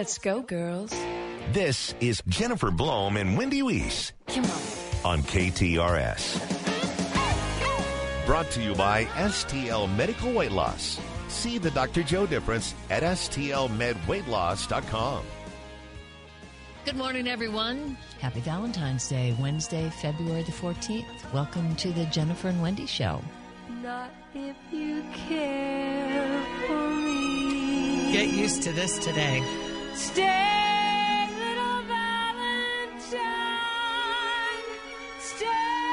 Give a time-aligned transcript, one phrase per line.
[0.00, 0.88] Let's go, girls.
[1.52, 4.50] This is Jennifer Blome and Wendy Wiese Come on.
[5.04, 6.40] on KTRS.
[8.24, 10.98] Brought to you by STL Medical Weight Loss.
[11.28, 12.02] See the Dr.
[12.02, 15.22] Joe difference at STLMedWeightLoss.com.
[16.86, 17.98] Good morning, everyone.
[18.20, 21.30] Happy Valentine's Day, Wednesday, February the 14th.
[21.34, 23.20] Welcome to the Jennifer and Wendy Show.
[23.82, 28.12] Not if you care for me.
[28.14, 29.42] Get used to this today.
[29.94, 33.20] Stay, little Valentine.
[35.18, 35.46] Stay.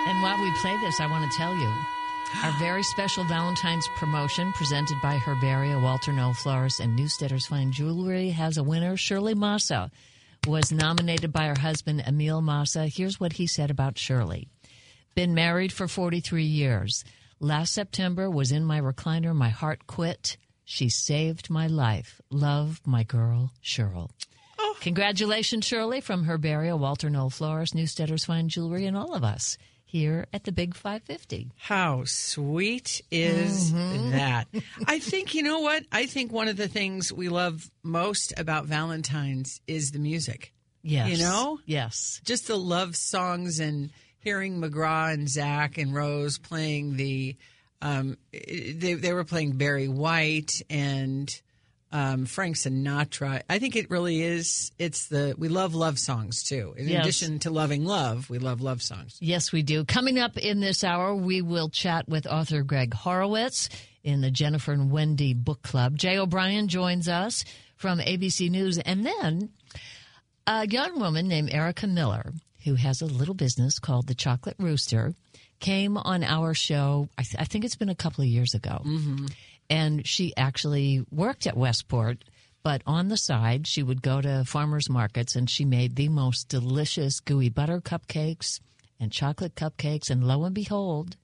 [0.08, 1.72] And while we play this, I want to tell you
[2.44, 8.30] our very special Valentine's promotion presented by Herbaria, Walter Knoll Florist, and Newsteaders Fine Jewelry
[8.30, 8.98] has a winner.
[8.98, 9.90] Shirley Massa
[10.46, 12.88] was nominated by her husband, Emil Massa.
[12.88, 14.48] Here's what he said about Shirley
[15.16, 17.04] Been married for 43 years.
[17.40, 19.34] Last September was in my recliner.
[19.36, 20.38] My heart quit.
[20.70, 22.20] She saved my life.
[22.30, 24.10] Love, my girl, Cheryl.
[24.60, 24.76] Oh.
[24.82, 30.26] Congratulations, Shirley, from Herbaria, Walter Knoll Florist, Newsteaders Fine Jewelry, and all of us here
[30.34, 31.52] at the Big 550.
[31.56, 34.12] How sweet is Mm-hmm.
[34.12, 34.48] that?
[34.86, 35.84] I think, you know what?
[35.94, 40.52] I think one of the things we love most about Valentine's is the music.
[40.84, 41.12] Yes.
[41.12, 41.60] You know?
[41.66, 42.20] Yes.
[42.26, 47.38] Just the love songs and hearing McGraw and Zach and Rose playing the,
[47.82, 51.30] um, they, they were playing Barry White and
[51.92, 53.42] um, Frank Sinatra.
[53.50, 56.74] I think it really is, it's the, we love love songs too.
[56.78, 57.02] In Yes.
[57.04, 59.18] addition to loving love, we love love songs.
[59.22, 59.86] Yes, we do.
[59.86, 63.70] Coming up in this hour, we will chat with author Greg Hurwitz
[64.04, 65.98] in the Jennifer and Wendy Book Club.
[65.98, 68.80] Jay O'Brien joins us from ABC News.
[68.80, 69.50] And then
[70.46, 72.34] a young woman named Erica Miller,
[72.66, 75.14] who has a little business called the Chocolate Rooster,
[75.60, 77.10] came on our show.
[77.18, 78.82] I, th- I think it's been a couple of years ago.
[78.86, 79.26] Mm-hmm.
[79.70, 82.24] And she actually worked at Westport,
[82.64, 86.48] but on the side, she would go to farmers markets and she made the most
[86.48, 88.60] delicious gooey butter cupcakes
[89.00, 90.10] and chocolate cupcakes.
[90.10, 91.18] And lo and behold,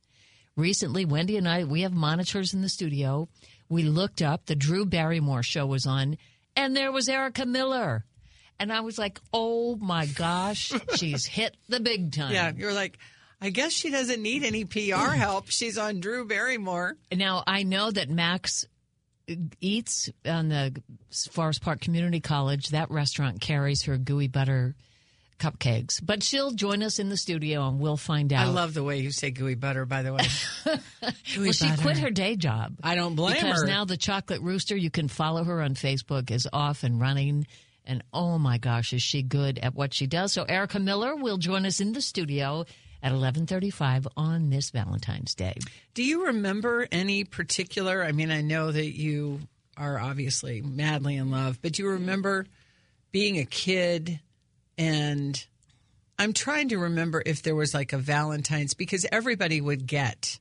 [0.56, 3.30] recently, Wendy and I, we have monitors in the studio.
[3.70, 6.18] We looked up, the Drew Barrymore show was on,
[6.56, 8.06] and there was Erica Miller.
[8.60, 12.34] And I was like, oh my gosh, she's hit the big time.
[12.34, 12.98] Yeah, you're like,
[13.44, 15.50] I guess she doesn't need any PR help.
[15.50, 16.96] She's on Drew Barrymore.
[17.14, 18.66] Now I know that Max
[19.60, 20.82] eats on the
[21.30, 22.70] Forest Park Community College.
[22.70, 24.76] That restaurant carries her gooey butter
[25.40, 28.48] cupcakes, but she'll join us in the studio and we'll find out.
[28.48, 30.24] I love the way you say gooey butter, by the way.
[31.38, 32.76] Well, she quit her day job.
[32.82, 33.68] I don't blame because her.
[33.68, 37.46] now the Chocolate Rooster, you can follow her on Facebook, is off and running.
[37.86, 40.32] And oh my gosh, is she good at what she does?
[40.32, 42.66] So Erica Miller will join us in the studio
[43.04, 45.58] at 11:35 on this Valentine's Day.
[45.94, 48.04] Do you remember any particular?
[48.04, 49.42] I mean, I know that you
[49.78, 52.46] are obviously madly in love, but do you remember
[53.12, 54.20] being a kid
[54.78, 55.46] and
[56.18, 60.40] I'm trying to remember if there was like a Valentine's because everybody would get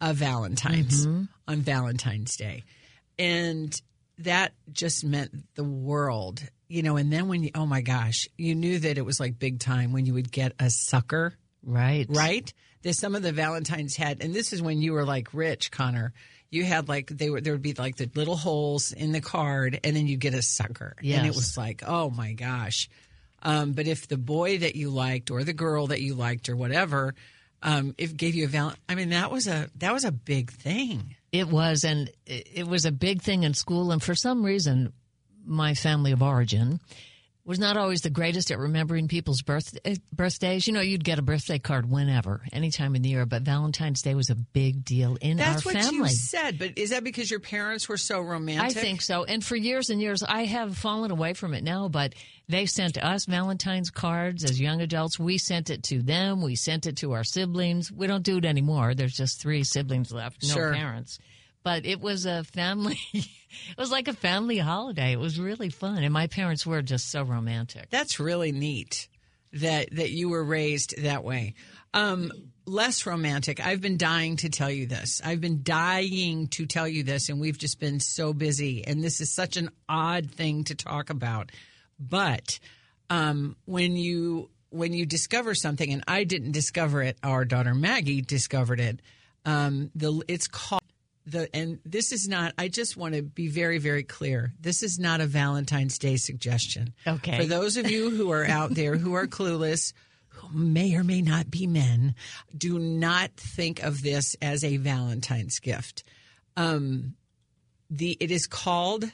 [0.00, 1.24] a Valentine's mm-hmm.
[1.48, 2.64] on Valentine's Day.
[3.18, 3.78] And
[4.18, 6.96] that just meant the world, you know.
[6.96, 9.92] And then when you, oh my gosh, you knew that it was like big time
[9.92, 11.34] when you would get a sucker
[11.66, 12.06] Right.
[12.08, 12.50] right?
[12.82, 16.12] There's some of the Valentines had, and this is when you were like rich, Connor.
[16.48, 19.80] You had like they were there would be like the little holes in the card,
[19.82, 22.88] and then you get a sucker, and it was like, oh my gosh.
[23.42, 26.56] Um, but if the boy that you liked or the girl that you liked or
[26.56, 27.14] whatever,
[27.62, 30.52] um, if gave you a val, I mean that was a that was a big
[30.52, 31.16] thing.
[31.32, 33.90] It was, and it it was a big thing in school.
[33.90, 34.92] And for some reason,
[35.44, 36.80] my family of origin
[37.46, 40.66] was not always the greatest at remembering people's birth, eh, birthdays.
[40.66, 44.02] You know, you'd get a birthday card whenever, any time in the year, but Valentine's
[44.02, 45.80] Day was a big deal in That's our family.
[45.80, 46.58] That's what you said.
[46.58, 48.76] But is that because your parents were so romantic?
[48.76, 49.22] I think so.
[49.24, 52.14] And for years and years, I have fallen away from it now, but
[52.48, 55.18] they sent us Valentine's cards as young adults.
[55.18, 56.42] We sent it to them.
[56.42, 57.92] We sent it to our siblings.
[57.92, 58.94] We don't do it anymore.
[58.94, 60.74] There's just three siblings left, no Sure.
[60.74, 61.18] parents.
[61.66, 63.26] But it was a family, it
[63.76, 65.10] was like a family holiday.
[65.10, 66.04] It was really fun.
[66.04, 67.90] And my parents were just so romantic.
[67.90, 69.08] That's really neat
[69.52, 71.54] that that you were raised that way.
[71.92, 72.30] Um,
[72.66, 73.58] less romantic.
[73.58, 75.20] I've been dying to tell you this.
[75.24, 78.86] I've been dying to tell you this, and we've just been so busy.
[78.86, 81.50] And this is such an odd thing to talk about.
[81.98, 82.60] But
[83.10, 88.22] um, when you when you discover something, and I didn't discover it, our daughter Maggie
[88.22, 89.02] discovered it.
[89.44, 90.82] Um, the it's called
[91.26, 92.54] the and this is not.
[92.56, 94.52] I just want to be very very clear.
[94.60, 96.94] This is not a Valentine's Day suggestion.
[97.06, 97.38] Okay.
[97.38, 99.92] For those of you who are out there who are clueless,
[100.28, 102.14] who may or may not be men,
[102.56, 106.04] do not think of this as a Valentine's gift.
[106.56, 107.14] Um,
[107.90, 109.04] the it is called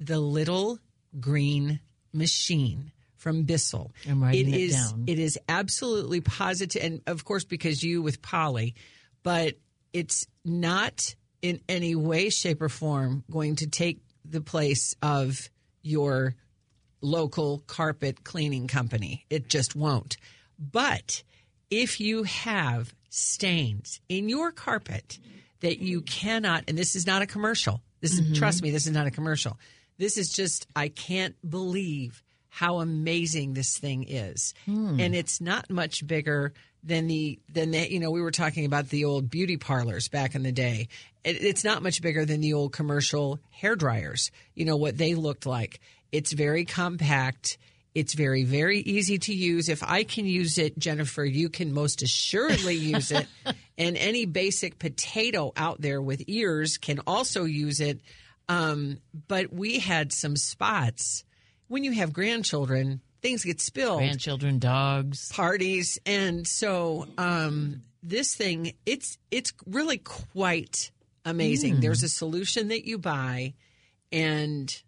[0.00, 0.78] the Little
[1.20, 1.80] Green
[2.12, 3.92] machine from Bissell.
[4.08, 5.04] I'm writing it is, down.
[5.06, 8.74] It is absolutely positive, and of course, because you with Polly,
[9.22, 9.54] but
[9.92, 15.50] it's not in any way, shape, or form going to take the place of
[15.82, 16.34] your
[17.00, 19.26] local carpet cleaning company.
[19.28, 20.16] It just won't.
[20.58, 21.24] But
[21.70, 25.18] if you have stains in your carpet
[25.60, 28.34] that you cannot, and this is not a commercial, this is, mm-hmm.
[28.34, 29.58] trust me, this is not a commercial.
[29.98, 34.54] This is just, I can't believe how amazing this thing is.
[34.66, 35.00] Hmm.
[35.00, 36.52] And it's not much bigger
[36.82, 40.34] than the, than the, you know, we were talking about the old beauty parlors back
[40.34, 40.88] in the day.
[41.24, 45.14] It, it's not much bigger than the old commercial hair dryers, you know, what they
[45.14, 45.80] looked like.
[46.10, 47.58] It's very compact.
[47.94, 49.68] It's very, very easy to use.
[49.68, 53.26] If I can use it, Jennifer, you can most assuredly use it.
[53.78, 58.00] And any basic potato out there with ears can also use it.
[58.48, 61.24] Um, but we had some spots
[61.68, 63.98] when you have grandchildren, things get spilled.
[63.98, 65.30] Grandchildren, dogs.
[65.32, 65.98] parties.
[66.04, 70.90] And so um this thing it's it's really quite
[71.24, 71.80] amazing.
[71.80, 73.54] There's a solution that you buy.
[74.10, 74.82] And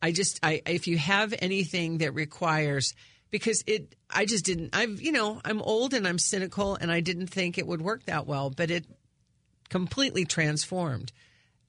[0.00, 2.94] i just i if you have anything that requires
[3.30, 7.00] because it i just didn't i've you know i'm old and i'm cynical and i
[7.00, 8.84] didn't think it would work that well but it
[9.68, 11.12] completely transformed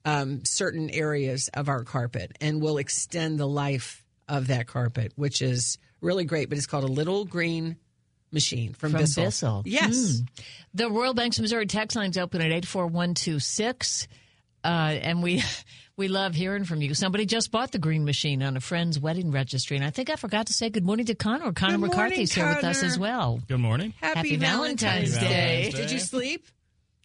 [0.04, 5.40] um, certain areas of our carpet and will extend the life of that carpet, which
[5.40, 6.48] is really great.
[6.48, 7.76] But it's called a little green
[8.30, 9.24] machine from, From Bissell.
[9.24, 9.62] Bissell.
[9.64, 10.20] Yes.
[10.74, 14.08] The Royal Banks of Missouri text line's open at 84126.
[14.62, 15.42] Uh, and we
[15.96, 16.94] we love hearing from you.
[16.94, 19.76] Somebody just bought the green machine on a friend's wedding registry.
[19.76, 21.52] And I think I forgot to say good morning to Connor.
[21.52, 23.40] Connor Good morning, McCarthy's here with us as well.
[23.46, 23.94] Good morning.
[24.00, 25.70] Happy, Happy Valentine's, Valentine's Day.
[25.70, 25.82] Day.
[25.82, 26.46] Did you sleep?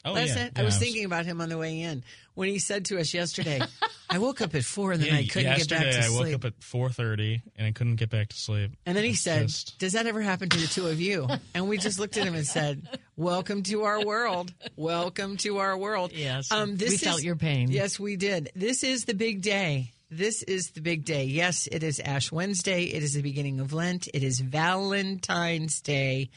[0.06, 0.36] Oh Last yeah.
[0.44, 0.52] night?
[0.56, 2.04] I Yeah, was thinking about him on the way in
[2.40, 3.60] when he said to us yesterday,
[4.10, 6.20] I woke up at four and then Yeah, I couldn't get back to sleep.
[6.22, 8.72] I woke up at 4:30 and I couldn't get back to sleep.
[8.86, 11.28] And then he It's said, just- Does that ever happen to the two of you?
[11.54, 12.88] And we just looked at him and said,
[13.18, 14.54] Welcome to our world.
[14.78, 16.14] Welcome to our world.
[16.14, 16.50] Yes.
[16.52, 17.70] Um, this We is- felt your pain.
[17.72, 18.52] Yes, we did.
[18.56, 19.92] This is the big day.
[20.10, 21.26] This is the big day.
[21.26, 22.86] Yes, it is Ash Wednesday.
[22.86, 24.08] It is the beginning of Lent.
[24.14, 26.30] It is Valentine's Day.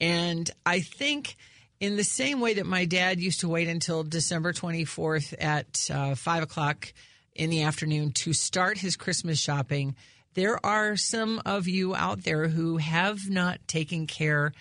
[0.00, 1.36] And I think,
[1.82, 6.14] in the same way that my dad used to wait until December 24th at uh,
[6.14, 6.92] 5 o'clock
[7.34, 9.96] in the afternoon to start his Christmas shopping,
[10.34, 14.52] there are some of you out there who have not taken care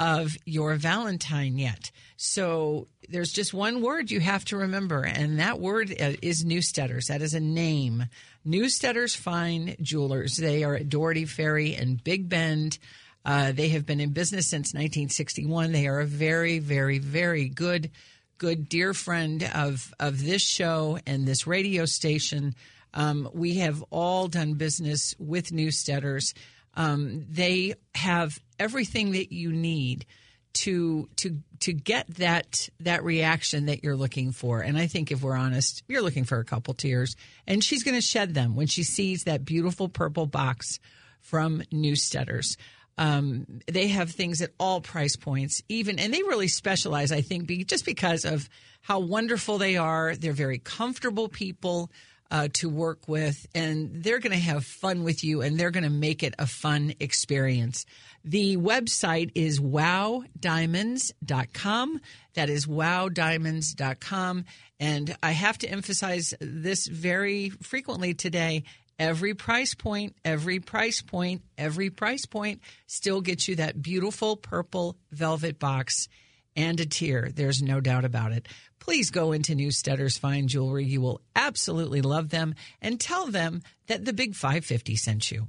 [0.00, 1.92] of your Valentine yet.
[2.16, 7.06] So there's just one word you have to remember, and that word uh, is Newsteaders.
[7.06, 8.06] That is a name.
[8.44, 10.38] Newsteaders Fine Jewelers.
[10.38, 12.78] They are at Dougherty Ferry and Big Bend.
[13.24, 15.72] Uh, they have been in business since 1961.
[15.72, 17.90] They are a very, very, very good,
[18.38, 22.54] good dear friend of of this show and this radio station.
[22.92, 26.34] Um, we have all done business with Newsteaders.
[26.74, 30.06] Um, they have everything that you need
[30.54, 34.60] to to to get that that reaction that you're looking for.
[34.60, 37.16] And I think if we're honest, you're looking for a couple tears,
[37.46, 40.78] and she's going to shed them when she sees that beautiful purple box
[41.20, 42.56] from Newsteaders.
[42.96, 47.46] Um, they have things at all price points, even, and they really specialize, I think,
[47.46, 48.48] be, just because of
[48.82, 50.14] how wonderful they are.
[50.14, 51.90] They're very comfortable people
[52.30, 55.84] uh, to work with, and they're going to have fun with you, and they're going
[55.84, 57.84] to make it a fun experience.
[58.24, 62.00] The website is wowdiamonds.com.
[62.34, 64.44] That is wowdiamonds.com.
[64.80, 68.64] And I have to emphasize this very frequently today.
[68.98, 74.96] Every price point, every price point, every price point still gets you that beautiful purple
[75.10, 76.08] velvet box
[76.56, 77.30] and a tear.
[77.34, 78.46] There's no doubt about it.
[78.78, 80.84] Please go into Newsteaders Fine Jewelry.
[80.84, 85.48] You will absolutely love them and tell them that the Big 550 sent you.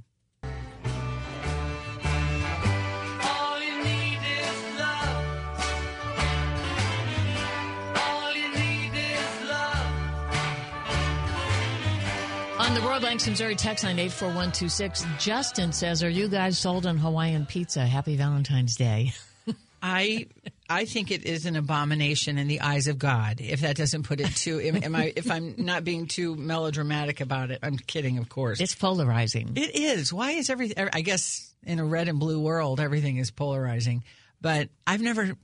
[12.66, 16.84] On the Royal Banks of Missouri text line 84126, Justin says, Are you guys sold
[16.84, 17.86] on Hawaiian pizza?
[17.86, 19.12] Happy Valentine's Day.
[19.82, 20.26] I
[20.68, 23.40] I think it is an abomination in the eyes of God.
[23.40, 25.12] If that doesn't put it too, am, am I?
[25.14, 28.60] If I'm not being too melodramatic about it, I'm kidding, of course.
[28.60, 29.52] It's polarizing.
[29.54, 30.12] It is.
[30.12, 30.82] Why is everything?
[30.86, 34.02] Er, I guess in a red and blue world, everything is polarizing.
[34.40, 35.34] But I've never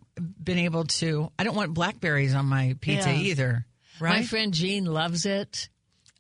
[0.43, 1.31] been able to.
[1.39, 3.17] I don't want blackberries on my pizza Yeah.
[3.19, 3.67] either.
[4.01, 4.17] Right?
[4.17, 5.69] My friend Jean loves it.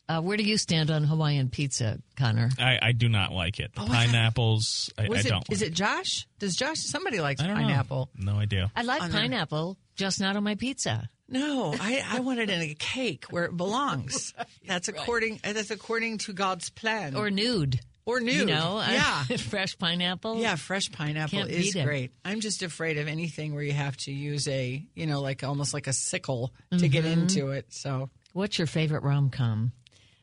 [0.09, 2.51] Uh, where do you stand on Hawaiian pizza, Connor?
[2.59, 3.73] I, I do not like it.
[3.75, 5.27] The Oh, I thought- pineapples, I, I it?
[5.27, 5.45] don't.
[5.51, 5.71] Is like.
[5.71, 6.27] it Josh?
[6.39, 6.79] Does Josh?
[6.81, 8.11] Somebody likes I don't pineapple.
[8.19, 8.33] know.
[8.35, 8.71] No idea.
[8.75, 9.21] I like On there.
[9.21, 11.09] pineapple, just not on my pizza.
[11.29, 14.35] No, I, I want it in a cake where it belongs.
[14.67, 15.41] That's according.
[15.43, 17.15] That's according to God's plan.
[17.17, 17.81] Or nude.
[18.05, 18.35] or nude.
[18.35, 19.23] You know, yeah.
[19.39, 20.39] fresh pineapple.
[20.41, 22.11] Yeah, fresh pineapple Can't is great.
[22.25, 25.73] I'm just afraid of anything where you have to use a, you know, like almost
[25.73, 27.21] like a sickle to get Mm-hmm.
[27.23, 27.67] into it.
[27.73, 29.73] So What's your favorite rom com?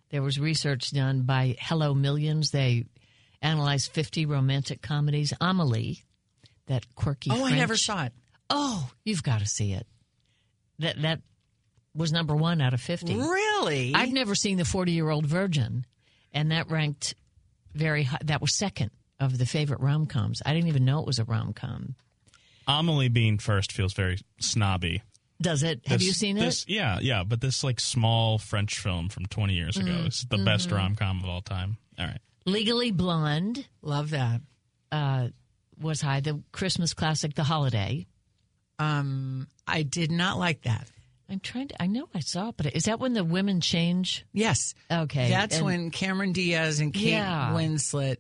[0.10, 2.52] There was research done by Hello Millions.
[2.52, 2.86] They
[3.42, 5.34] analyzed 50 romantic comedies.
[5.40, 6.04] Amelie,
[6.68, 7.30] that quirky.
[7.32, 8.14] Oh, I never saw it.
[8.50, 9.86] Oh, you've got to see it.
[10.80, 11.22] That that
[11.94, 13.16] was number one out of 50.
[13.16, 13.94] Really?
[13.94, 15.86] I've never seen the 40 year old virgin,
[16.32, 17.16] and that ranked
[17.74, 18.20] very high.
[18.24, 20.42] That was second of the favorite rom coms.
[20.46, 21.96] I didn't even know it was a rom com.
[22.68, 25.02] Amelie being first feels very snobby.
[25.42, 25.88] Does it?
[25.88, 26.70] Have you seen this, it?
[26.72, 27.24] Yeah, yeah.
[27.24, 30.08] But this like small French film from 20 years ago Mm-hmm.
[30.08, 31.78] is the best rom com of all time.
[31.98, 32.20] All right.
[32.46, 34.42] Legally Blonde Love that.
[34.92, 35.28] uh,
[35.80, 36.20] was high.
[36.20, 38.06] The Christmas classic, The Holiday.
[38.80, 40.88] Um, I did not like that.
[41.30, 41.82] I'm trying to.
[41.82, 44.26] I know I saw it, but is that when the women change?
[44.34, 44.74] Yes.
[44.92, 47.52] Okay, That's and- when Cameron Diaz and Kate Yeah.
[47.54, 48.18] Winslet.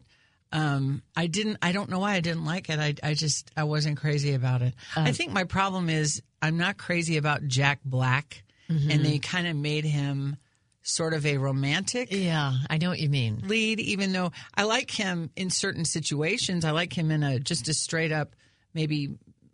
[0.52, 1.58] Um, I didn't.
[1.62, 2.80] I don't know why I didn't like it.
[2.80, 4.74] I, I just I wasn't crazy about it.
[4.96, 8.92] Uh, I think my problem is I'm not crazy about Jack Black, Mm-hmm.
[8.92, 10.38] and they kind of made him
[10.84, 13.42] sort of a romantic Yeah, I know what you mean.
[13.48, 13.80] lead.
[13.80, 17.74] Even though I like him in certain situations, I like him in a just a
[17.74, 18.36] straight up
[18.76, 19.10] maybe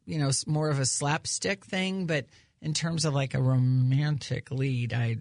[0.06, 2.08] you know more of a slapstick thing.
[2.08, 2.26] But
[2.62, 5.18] in terms of like a romantic lead, I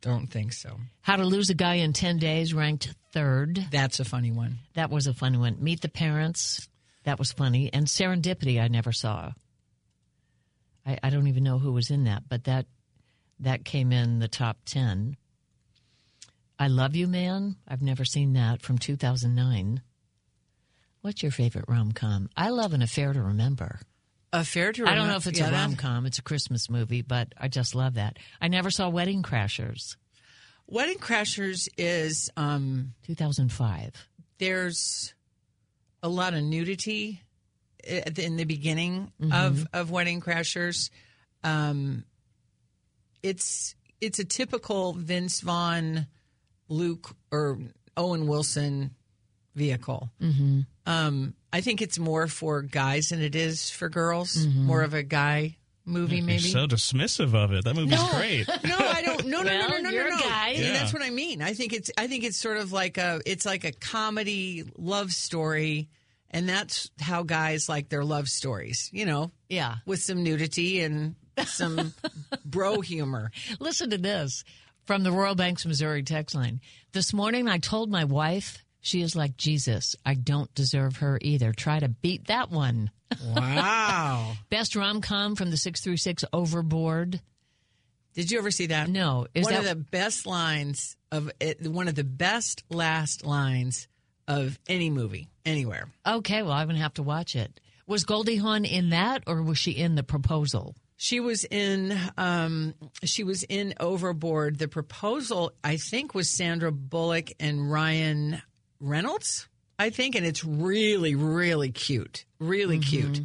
[0.00, 0.78] don't think so.
[1.02, 3.66] How to Lose a Guy in 10 Days ranked third.
[3.70, 4.58] That's a funny one.
[4.74, 5.56] That was a funny one.
[5.60, 6.68] Meet the Parents.
[7.04, 7.70] That was funny.
[7.72, 9.32] And Serendipity, I never saw.
[10.84, 12.66] I, I don't even know who was in that, but that
[13.40, 15.16] that came in the top 10.
[16.58, 17.56] I Love You Man.
[17.66, 19.82] I've never seen that from 2009.
[21.00, 22.28] What's your favorite rom com?
[22.36, 23.80] I love An Affair to Remember.
[24.32, 24.92] Affair to Remember?
[24.92, 26.06] I don't know if it's yeah, a rom com.
[26.06, 28.18] It's a Christmas movie, but I just love that.
[28.40, 29.96] I never saw Wedding Crashers,
[30.66, 34.08] Wedding Crashers is um, 2005.
[34.38, 35.14] there's
[36.02, 37.22] a lot of nudity
[37.84, 39.32] in the beginning Mm-hmm.
[39.32, 40.90] of of Wedding Crashers.
[41.42, 42.04] Um,
[43.22, 46.06] it's it's a typical Vince Vaughn,
[46.68, 47.58] Luke or
[47.96, 48.90] Owen Wilson
[49.54, 50.10] vehicle.
[50.20, 50.60] Mm-hmm.
[50.86, 54.34] Um, I think it's more for guys than it is for girls.
[54.34, 54.64] Mm-hmm.
[54.66, 56.38] More of a guy movie, You're maybe.
[56.40, 57.64] so dismissive of it.
[57.64, 58.48] That movie's great.
[58.64, 59.26] No, I don't.
[59.26, 60.24] No, no, Well, no, no, no, you're no, a no.
[60.24, 60.50] guy.
[60.56, 60.72] Yeah.
[60.72, 61.42] That's what I mean.
[61.42, 61.90] I think it's.
[61.98, 63.20] I think it's sort of like a.
[63.26, 65.88] It's like a comedy love story,
[66.30, 68.88] and that's how guys like their love stories.
[68.92, 69.76] You know, Yeah.
[69.86, 71.14] with some nudity and
[71.44, 71.92] some
[72.44, 73.30] bro humor.
[73.60, 74.44] Listen to this
[74.86, 76.60] from the Royal Banks, Missouri text line.
[76.92, 79.96] This morning I told my wife she is like Jesus.
[80.04, 81.52] I don't deserve her either.
[81.52, 82.90] Try to beat that one.
[83.34, 84.34] Wow.
[84.50, 87.18] Best rom com from the 636 Overboard.
[88.12, 88.90] Did you ever see that?
[88.90, 89.26] No.
[89.34, 93.88] Is one that of the best lines of it, one of the best last lines
[94.28, 95.88] of any movie anywhere.
[96.06, 96.42] okay?
[96.42, 97.58] Well, I'm going to have to watch it.
[97.86, 100.76] Was Goldie Hawn in that or was she in the proposal?
[100.96, 104.58] She was in um she was in Overboard.
[104.58, 108.42] The proposal I think was Sandra Bullock and Ryan
[108.84, 109.48] Reynolds,
[109.78, 112.24] I think, and it's really really cute.
[112.38, 113.20] Really cute.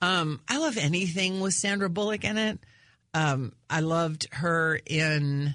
[0.00, 2.58] Um I love anything with Sandra Bullock in it.
[3.14, 5.54] Um I loved her in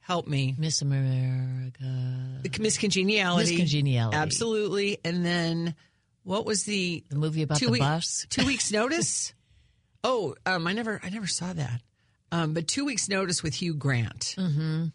[0.00, 0.54] Help Me.
[0.58, 2.40] Miss America.
[2.58, 3.50] Miss Congeniality.
[3.52, 4.16] Miss Congeniality.
[4.16, 4.98] Absolutely.
[5.04, 5.74] And then
[6.24, 8.26] what was the The movie about two the week- bus.
[8.30, 9.32] Two weeks notice.
[10.04, 11.80] oh, um, I never, I never saw that.
[12.32, 14.86] Um, but two weeks notice with Hugh Grant Mm-hmm.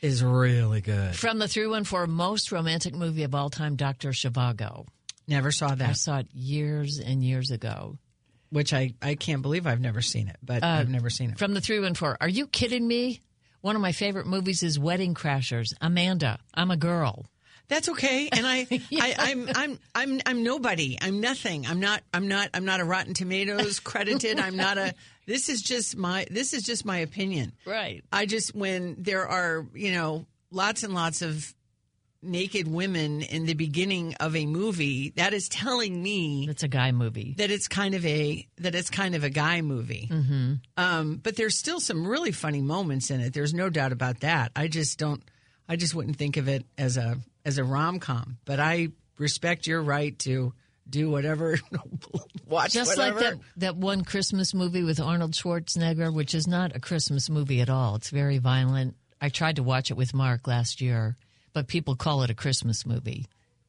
[0.00, 1.16] Is really good.
[1.16, 4.10] From the 314 most romantic movie of all time, Dr.
[4.10, 4.86] Zhivago.
[5.26, 5.88] Never saw that.
[5.90, 7.98] I saw it years and years ago.
[8.50, 11.34] which I, I can't believe I've never seen it, but I've never seen it.
[11.34, 12.16] Uh, From the 314.
[12.20, 13.20] Are you kidding me?
[13.60, 15.74] One of my favorite movies is Wedding Crashers.
[15.80, 17.26] Amanda, I'm a girl.
[17.66, 20.96] That's okay, and I, I, I'm, I'm, I'm, I'm nobody.
[21.02, 21.66] I'm nothing.
[21.66, 22.02] I'm not.
[22.14, 22.48] I'm not.
[22.54, 24.38] I'm not a Rotten Tomatoes credited.
[24.38, 24.94] I'm not a.
[25.28, 26.26] This is just my.
[26.30, 27.52] This is just my opinion.
[27.66, 28.02] Right.
[28.10, 31.54] I just when there are you know lots and lots of
[32.22, 36.90] naked women in the beginning of a movie, that is telling me It's a guy
[36.92, 37.34] movie.
[37.38, 40.08] that it's kind of a that it's kind of a guy movie.
[40.10, 40.54] Mm-hmm.
[40.76, 43.34] Um, but there's still some really funny moments in it.
[43.34, 44.50] There's no doubt about that.
[44.56, 45.22] I just don't.
[45.68, 48.38] I just wouldn't think of it as a as a rom com.
[48.46, 50.54] But I respect your right to
[50.88, 51.58] do whatever,
[52.46, 53.20] watch Just whatever.
[53.20, 57.60] like that, that one Christmas movie with Arnold Schwarzenegger, which is not a Christmas movie
[57.60, 57.96] at all.
[57.96, 58.96] It's very violent.
[59.20, 61.16] I tried to watch it with Mark last year,
[61.52, 63.26] but people call it a Christmas movie.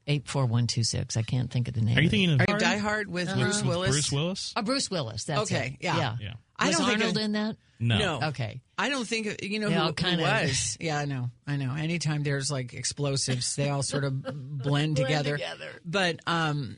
[0.08, 1.18] eight four one two six.
[1.18, 1.98] I can't think of the name.
[1.98, 3.90] Are you thinking of Are you Die Hard with Bruce Willis?
[3.90, 4.54] Bruce Willis?
[4.56, 5.24] Oh, Bruce Willis.
[5.26, 5.84] That's Okay, it.
[5.86, 5.98] yeah.
[5.98, 6.16] yeah.
[6.22, 6.34] Yeah.
[6.58, 7.56] I Was don't think Arnold it- in that?
[7.82, 7.98] No.
[7.98, 8.28] No.
[8.30, 8.60] Okay.
[8.78, 10.78] I don't think you know They who, all who kinda- was.
[10.82, 11.30] Yeah, I know.
[11.48, 11.74] I know.
[11.74, 14.22] Anytime there's like explosives, they all sort of
[14.62, 15.38] blend, together.
[15.38, 15.70] together.
[15.86, 16.78] But um,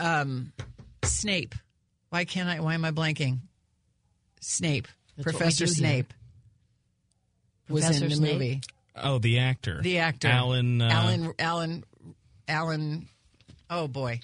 [0.00, 0.52] um,
[1.04, 1.54] Snape.
[2.10, 2.60] Why can't I?
[2.60, 3.38] Why am I blanking?
[4.40, 4.88] Snape.
[5.16, 5.74] That's Professor do here.
[5.74, 6.14] Snape
[7.68, 8.32] was Professor in the Snape?
[8.32, 8.60] movie.
[8.96, 9.80] Oh, the actor.
[9.82, 10.82] The actor Alan.
[10.82, 11.32] Uh, Alan.
[11.38, 11.84] Alan.
[12.48, 13.08] Alan.
[13.68, 14.20] Oh boy.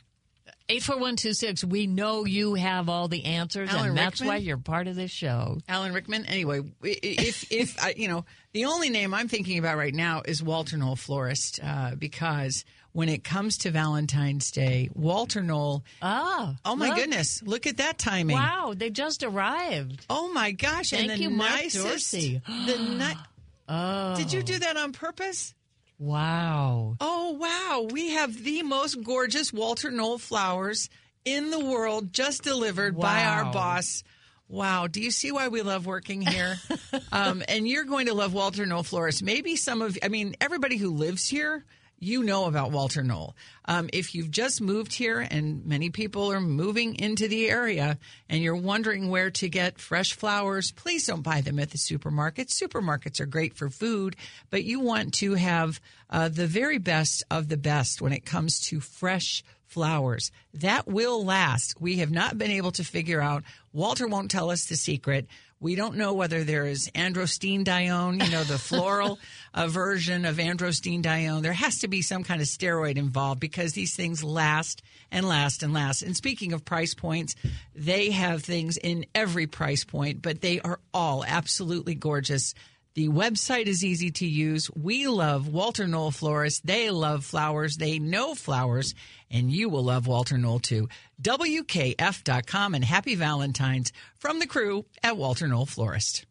[0.69, 1.63] Eight four one two six.
[1.63, 4.29] We know you have all the answers, Alan and that's Rickman?
[4.29, 5.59] why you're part of this show.
[5.69, 6.27] Alan Rickman.
[6.27, 9.95] Anyway, i- i- if if I, you know, the only name I'm thinking about right
[9.95, 12.65] now is Walter Knoll Florist, uh, because
[12.97, 15.85] when it comes to Valentine's Day, Walter Knoll.
[16.01, 16.97] Ah, Oh my look.
[16.97, 17.43] goodness!
[17.43, 18.37] Look at that timing.
[18.37, 20.07] Wow, they just arrived.
[20.09, 20.91] Oh my gosh!
[20.91, 21.85] Thank and the you, nicest.
[21.87, 22.41] Dorsey.
[22.47, 23.21] The ni-
[23.69, 25.53] Oh, Did you do that on purpose?
[25.99, 26.97] wow.
[27.01, 27.87] Oh wow!
[27.91, 30.89] We have the most gorgeous Walter Knoll flowers
[31.27, 34.05] in the world, just delivered by our boss.
[34.49, 34.87] Wow!
[34.87, 36.57] Do you see why we love working here?
[37.13, 39.21] um, and you're going to love Walter Knoll florists.
[39.21, 41.65] Maybe some of, I mean, everybody who lives here.
[41.99, 43.35] You know about Walter Knoll.
[43.65, 47.99] Um, if you've just moved here, and many people are moving into the area,
[48.29, 52.49] and you're wondering where to get fresh flowers, please don't buy them at the supermarket.
[52.49, 54.15] Supermarkets are great for food,
[54.51, 58.61] but you want to have uh, the very best of the best when it comes
[58.69, 60.31] to fresh flowers.
[60.55, 61.81] That will last.
[61.81, 63.43] We have not been able to figure out.
[63.73, 65.27] Walter won't tell us the secret.
[65.59, 69.19] We don't know whether there is androstenedione, you know, the floral
[69.55, 71.41] uh, version of androstenedione.
[71.41, 75.63] There has to be some kind of steroid involved because these things last and last
[75.63, 76.03] and last.
[76.03, 77.35] And speaking of price points,
[77.75, 82.53] they have things in every price point, but they are all absolutely gorgeous.
[82.97, 84.71] The website is easy to use.
[84.75, 86.67] We love Walter Knoll Florist.
[86.67, 87.77] They love flowers.
[87.77, 88.95] They know flowers.
[89.31, 90.89] And you will love Walter Knoll too.
[91.21, 96.25] WKF.com and happy Valentine's from the crew at Walter Knoll Florist.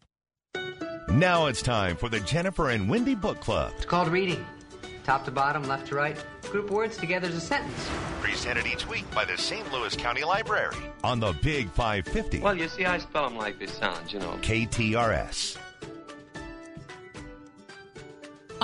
[1.08, 4.44] Now it's time for the Jennifer and Wendy Book Club, It's called reading.
[5.04, 6.18] Top to bottom, left to right.
[6.50, 7.90] Group words together as a sentence.
[8.22, 9.72] presented each week by the St.
[9.72, 13.68] Louis County Library on the Big 550 Well, you see, I spell them like they
[13.68, 14.40] sound, you know.
[14.42, 15.58] KTRS.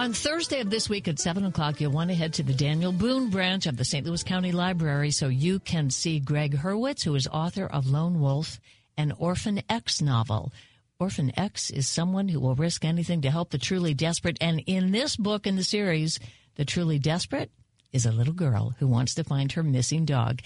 [0.02, 2.92] On Thursday of this week at 7 o'clock, you'll want to head to the Daniel
[2.92, 4.04] Boone branch of the St.
[4.04, 8.60] Louis County Library so you can see Greg Hurwitz, who is author of Lone Wolf,
[8.98, 10.52] an Orphan X novel.
[10.98, 14.40] Orphan X is someone who will risk anything to help the truly desperate.
[14.42, 16.20] And in this book in the series,
[16.56, 17.52] the truly desperate
[17.94, 20.42] is a little girl who wants to find her missing dog.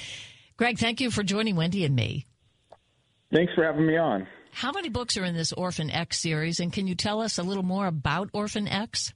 [0.58, 2.26] Greg, thank you for joining Wendy and me.
[3.32, 4.28] Thanks for having me on.
[4.52, 6.60] How many books are in this Orphan X series?
[6.60, 9.14] And can you tell us a little more about Orphan X?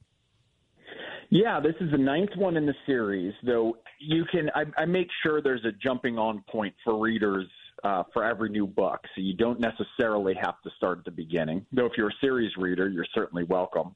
[1.29, 5.07] Yeah, this is the ninth one in the series, though you can, I, I make
[5.21, 7.45] sure there's a jumping on point for readers
[7.83, 8.99] uh, for every new book.
[9.15, 11.65] So you don't necessarily have to start at the beginning.
[11.71, 13.95] Though if you're a series reader, you're certainly welcome.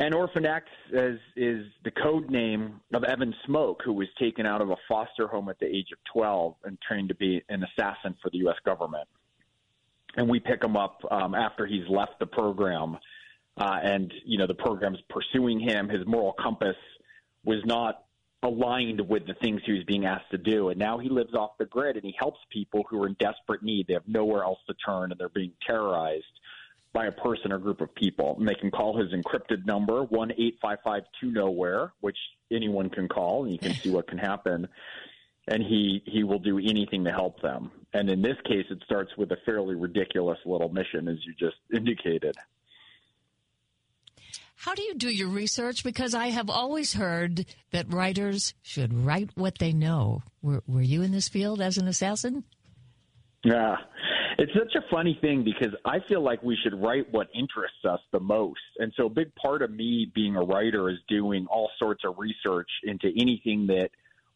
[0.00, 4.60] And Orphan X is, is the code name of Evan Smoke, who was taken out
[4.60, 8.16] of a foster home at the age of 12 and trained to be an assassin
[8.20, 8.56] for the U.S.
[8.64, 9.06] government.
[10.16, 12.98] And we pick him up um, after he's left the program
[13.58, 15.88] uh, and you know the program's pursuing him.
[15.88, 16.76] His moral compass
[17.44, 18.04] was not
[18.42, 21.52] aligned with the things he was being asked to do, and now he lives off
[21.58, 23.86] the grid and he helps people who are in desperate need.
[23.86, 26.24] They have nowhere else to turn, and they're being terrorized
[26.92, 28.36] by a person or group of people.
[28.38, 32.18] And they can call his encrypted number one eight five five two nowhere, which
[32.50, 34.68] anyone can call, and you can see what can happen.
[35.48, 37.70] And he he will do anything to help them.
[37.94, 41.56] And in this case, it starts with a fairly ridiculous little mission, as you just
[41.72, 42.36] indicated.
[44.62, 45.82] How do you do your research?
[45.82, 50.22] Because I have always heard that writers should write what they know.
[50.40, 52.44] Were, were you in this field as an assassin?
[53.42, 53.74] Yeah.
[54.38, 57.98] It's such a funny thing because I feel like we should write what interests us
[58.12, 58.60] the most.
[58.78, 62.14] And so a big part of me being a writer is doing all sorts of
[62.18, 63.90] research into anything that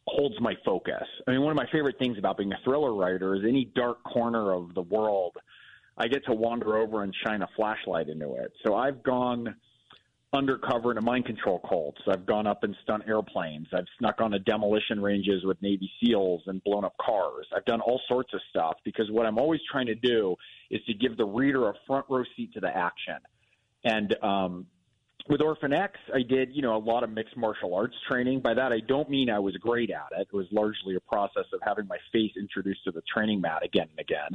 [0.08, 1.04] holds my focus.
[1.28, 4.02] I mean, one of my favorite things about being a thriller writer is any dark
[4.02, 5.36] corner of the world,
[5.96, 8.52] I get to wander over and shine a flashlight into it.
[8.66, 9.54] So I've gone
[10.32, 12.00] undercover in a mind control cults.
[12.08, 13.68] I've gone up and stunt airplanes.
[13.72, 17.46] I've snuck onto demolition ranges with Navy SEALs and blown up cars.
[17.54, 20.34] I've done all sorts of stuff because what I'm always trying to do
[20.70, 23.18] is to give the reader a front row seat to the action.
[23.84, 24.66] And um,
[25.28, 28.40] with Orphan X, I did, you know, a lot of mixed martial arts training.
[28.40, 30.28] By that, I don't mean I was great at it.
[30.32, 33.88] It was largely a process of having my face introduced to the training mat again
[33.90, 34.30] and again.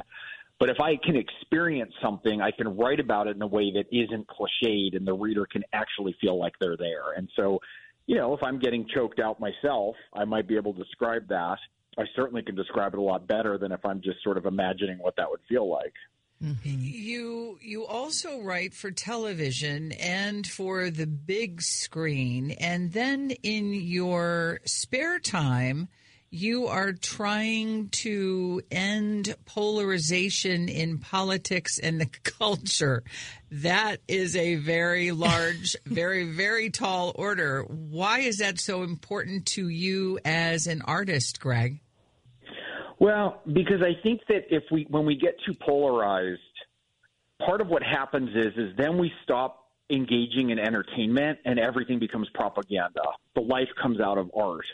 [0.62, 3.86] But if I can experience something, I can write about it in a way that
[3.90, 7.14] isn't cliched and the reader can actually feel like they're there.
[7.16, 7.58] And so
[8.06, 11.58] you know, if I'm getting choked out myself, I might be able to describe that.
[11.98, 14.98] I certainly can describe it a lot better than if I'm just sort of imagining
[14.98, 15.94] what that would feel like.
[16.42, 16.78] Mm-hmm.
[16.80, 24.60] You you also write for television and for the big screen, and then in your
[24.64, 25.88] spare time,
[26.32, 33.04] you are trying to end polarization in politics and the culture.
[33.50, 37.62] That is a very large, very very tall order.
[37.68, 41.80] Why is that so important to you as an artist, Greg?
[42.98, 46.40] Well, because I think that if we when we get too polarized,
[47.44, 49.58] part of what happens is is then we stop
[49.90, 53.02] engaging in entertainment and everything becomes propaganda.
[53.34, 54.64] The life comes out of art.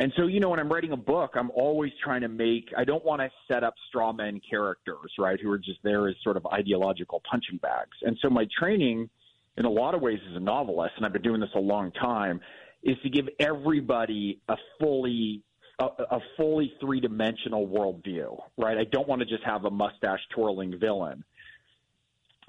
[0.00, 2.84] And so, you know, when I'm writing a book, I'm always trying to make I
[2.84, 6.36] don't want to set up straw man characters, right, who are just there as sort
[6.36, 7.96] of ideological punching bags.
[8.02, 9.10] And so my training
[9.56, 11.90] in a lot of ways as a novelist, and I've been doing this a long
[11.90, 12.40] time,
[12.84, 15.42] is to give everybody a fully
[15.80, 18.78] a, a fully three dimensional worldview, right?
[18.78, 21.24] I don't want to just have a mustache twirling villain.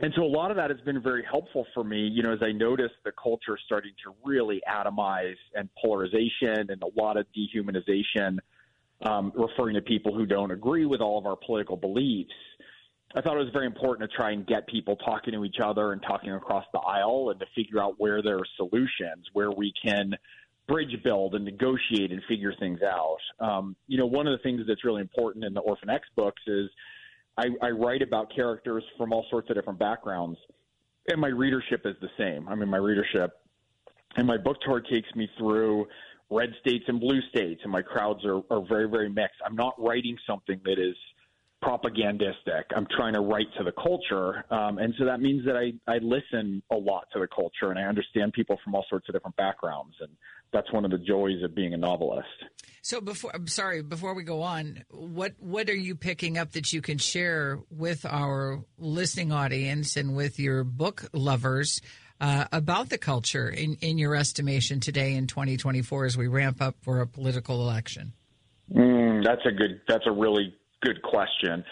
[0.01, 2.39] And so a lot of that has been very helpful for me, you know, as
[2.41, 8.37] I noticed the culture starting to really atomize and polarization and a lot of dehumanization,
[9.05, 12.31] um, referring to people who don't agree with all of our political beliefs.
[13.15, 15.91] I thought it was very important to try and get people talking to each other
[15.91, 19.73] and talking across the aisle and to figure out where there are solutions, where we
[19.83, 20.13] can
[20.67, 23.17] bridge build and negotiate and figure things out.
[23.39, 26.41] Um, you know, one of the things that's really important in the Orphan X books
[26.47, 26.69] is
[27.39, 30.37] I, I write about characters from all sorts of different backgrounds,
[31.07, 32.49] and my readership is the same.
[32.49, 33.31] I mean, my readership
[34.17, 35.87] and my book tour takes me through
[36.29, 39.37] red states and blue states, and my crowds are, are very, very mixed.
[39.45, 40.95] I'm not writing something that is
[41.61, 42.65] propagandistic.
[42.75, 45.97] I'm trying to write to the culture, um, and so that means that I, I
[45.97, 49.35] listen a lot to the culture, and I understand people from all sorts of different
[49.35, 50.09] backgrounds, and
[50.51, 52.27] that's one of the joys of being a novelist.
[52.81, 56.71] So before I'm sorry, before we go on, what what are you picking up that
[56.71, 61.81] you can share with our listening audience and with your book lovers
[62.21, 66.75] uh, about the culture in, in your estimation today in 2024 as we ramp up
[66.81, 68.13] for a political election?
[68.73, 69.81] Mm, that's a good.
[69.87, 71.63] That's a really good question.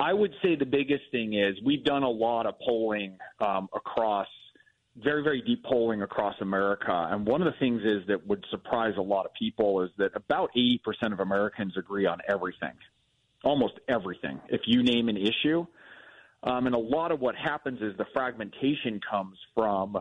[0.00, 4.26] I would say the biggest thing is we've done a lot of polling um, across
[4.96, 7.08] very, very deep polling across America.
[7.10, 10.10] And one of the things is that would surprise a lot of people is that
[10.14, 12.74] about 80% of Americans agree on everything,
[13.42, 14.40] almost everything.
[14.48, 15.66] If you name an issue,
[16.42, 19.96] um, and a lot of what happens is the fragmentation comes from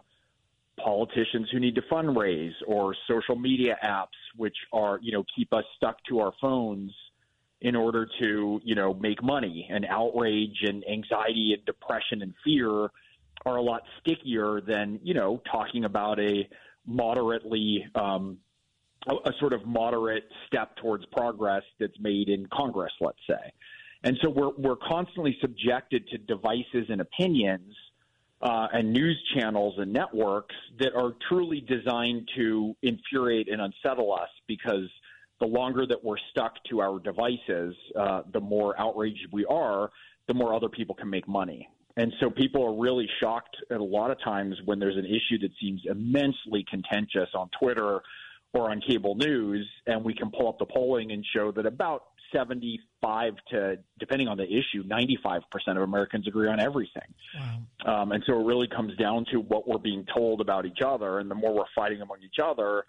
[0.84, 5.63] politicians who need to fundraise or social media apps, which are, you know, keep us
[5.78, 6.91] stuck to our phones
[7.62, 12.89] in order to, you know, make money and outrage and anxiety and depression and fear
[13.45, 16.47] are a lot stickier than you know talking about a
[16.86, 18.38] moderately um,
[19.08, 23.52] a, a sort of moderate step towards progress that's made in Congress, let's say.
[24.04, 27.76] And so we're we're constantly subjected to devices and opinions
[28.41, 34.30] uh, and news channels and networks that are truly designed to infuriate and unsettle us
[34.47, 34.89] because
[35.41, 39.89] the longer that we're stuck to our devices, uh, the more outraged we are,
[40.27, 41.67] the more other people can make money.
[41.97, 45.39] And so people are really shocked at a lot of times when there's an issue
[45.41, 47.99] that seems immensely contentious on Twitter
[48.54, 52.04] or on cable news, and we can pull up the polling and show that about
[52.34, 57.04] 75 to, depending on the issue, 95% of Americans agree on everything.
[57.86, 58.04] Wow.
[58.04, 61.19] Um, and so it really comes down to what we're being told about each other.
[61.19, 62.86] And the more we're fighting among each other,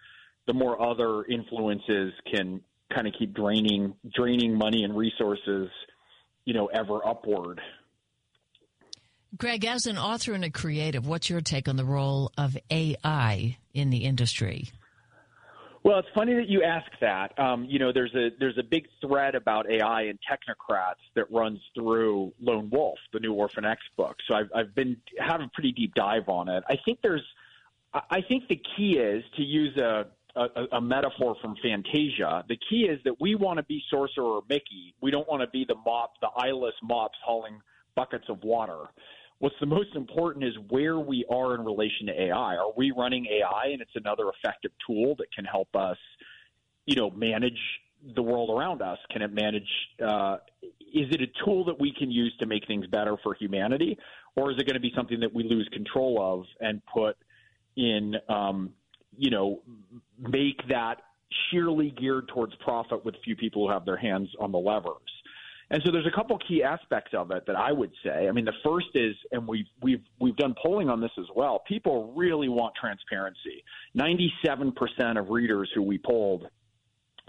[0.47, 2.61] the more other influences can
[2.93, 5.69] kind of keep draining, draining money and resources,
[6.45, 7.61] you know, ever upward.
[9.37, 13.57] Greg, as an author and a creative, what's your take on the role of AI
[13.73, 14.71] in the industry?
[15.85, 17.37] Well, it's funny that you ask that.
[17.41, 21.59] Um, you know, there's a there's a big thread about AI and technocrats that runs
[21.75, 24.17] through Lone Wolf, the new Orphan X book.
[24.29, 26.63] So I've I've been have a pretty deep dive on it.
[26.69, 27.25] I think there's,
[27.93, 32.45] I think the key is to use a a, a metaphor from Fantasia.
[32.49, 34.95] The key is that we want to be Sorcerer Mickey.
[35.01, 37.61] We don't want to be the mop, the eyeless mops hauling
[37.95, 38.85] buckets of water.
[39.39, 42.57] What's the most important is where we are in relation to AI.
[42.57, 45.99] Are we running AI and it's another effective tool that can help us,
[46.87, 47.59] you know, manage
[48.15, 48.99] the world around us?
[49.11, 49.69] Can it manage?
[50.01, 53.99] Uh, is it a tool that we can use to make things better for humanity,
[54.37, 57.17] or is it going to be something that we lose control of and put
[57.77, 58.71] in, um,
[59.17, 59.61] you know,
[60.19, 60.97] make that
[61.51, 64.97] sheerly geared towards profit with few people who have their hands on the levers?
[65.71, 68.29] And so there's a couple key aspects of it that I would say.
[68.29, 71.63] I mean, the first is, and we've we've we've done polling on this as well.
[71.67, 73.65] People really want transparency.
[73.95, 76.47] Ninety-seven percent of readers who we polled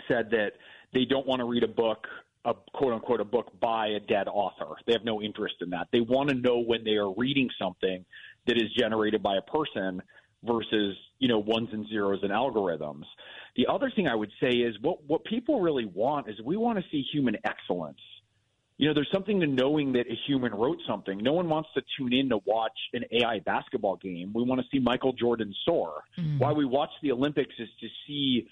[0.09, 0.53] said that
[0.93, 2.05] they don't want to read a book,
[2.43, 4.75] a quote unquote, a book by a dead author.
[4.85, 5.87] They have no interest in that.
[5.93, 8.03] They want to know when they are reading something
[8.45, 10.01] that is generated by a person
[10.45, 13.05] versus you know ones and zeros and algorithms.
[13.55, 16.79] The other thing I would say is what what people really want is we want
[16.79, 17.99] to see human excellence.
[18.77, 21.19] You know, there's something to knowing that a human wrote something.
[21.19, 24.31] No one wants to tune in to watch an AI basketball game.
[24.33, 26.01] We want to see Michael Jordan soar.
[26.17, 26.39] Mm-hmm.
[26.39, 28.47] Why we watch the Olympics is to see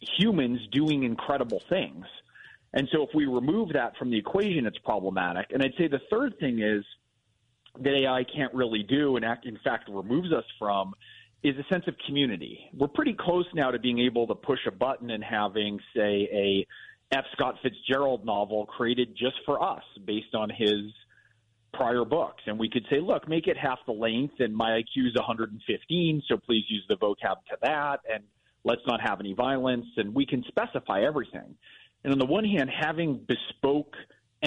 [0.00, 2.06] humans doing incredible things.
[2.72, 5.46] And so if we remove that from the equation, it's problematic.
[5.50, 6.84] And I'd say the third thing is
[7.82, 10.94] that AI can't really do and in fact removes us from
[11.42, 12.70] is a sense of community.
[12.76, 16.66] We're pretty close now to being able to push a button and having, say, a
[17.12, 17.24] F.
[17.32, 20.92] Scott Fitzgerald novel created just for us based on his
[21.72, 22.42] prior books.
[22.46, 26.22] And we could say, look, make it half the length, and my IQ is 115,
[26.26, 28.24] so please use the vocab to that, and
[28.64, 31.54] let's not have any violence, and we can specify everything.
[32.02, 33.94] And on the one hand, having bespoke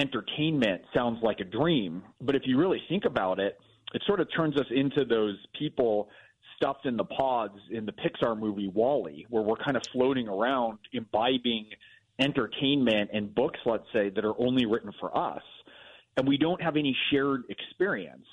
[0.00, 3.58] entertainment sounds like a dream, but if you really think about it,
[3.92, 6.08] it sort of turns us into those people
[6.56, 10.78] stuffed in the pods in the Pixar movie WALL-E, where we're kind of floating around
[10.92, 11.66] imbibing
[12.18, 15.42] entertainment and books, let's say, that are only written for us,
[16.16, 18.26] and we don't have any shared experience.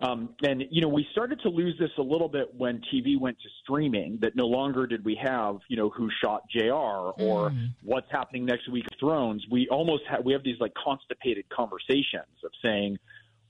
[0.00, 3.36] Um, and you know, we started to lose this a little bit when TV went
[3.40, 4.18] to streaming.
[4.20, 7.12] That no longer did we have, you know, who shot J.R.
[7.18, 9.44] or what's happening next week of Thrones.
[9.50, 12.98] We almost have we have these like constipated conversations of saying,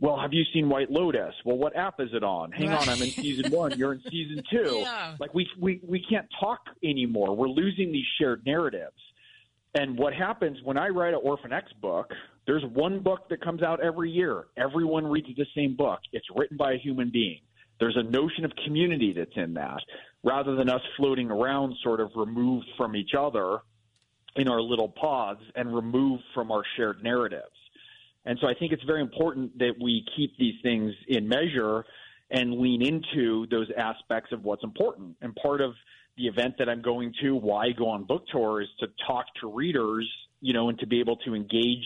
[0.01, 1.35] "Well, have you seen White Lotus?
[1.45, 2.53] Well, what app is it on?
[2.53, 3.79] Hang on, I'm in season one.
[3.79, 4.79] You're in season two.
[4.81, 5.17] Yeah.
[5.21, 7.37] Like we we we can't talk anymore.
[7.37, 8.97] We're losing these shared narratives.
[9.75, 12.13] And what happens when I write an Orphan X book,
[12.49, 14.47] there's one book that comes out every year.
[14.57, 16.01] Everyone reads the same book.
[16.13, 17.41] It's written by a human being.
[17.79, 19.81] There's a notion of community that's in that,
[20.25, 23.59] rather than us floating around sort of removed from each other
[24.35, 27.45] in our little pods and removed from our shared narratives.
[28.25, 31.85] And so I think it's very important that we keep these things in measure
[32.31, 35.17] and lean into those aspects of what's important.
[35.21, 35.75] And part of
[36.17, 39.27] the event that I'm going to, why I go on book tour, is to talk
[39.43, 41.85] to readers, you know, and to be able to engage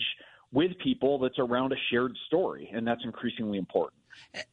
[0.53, 2.69] with people that's around a shared story.
[2.73, 3.99] And that's increasingly important.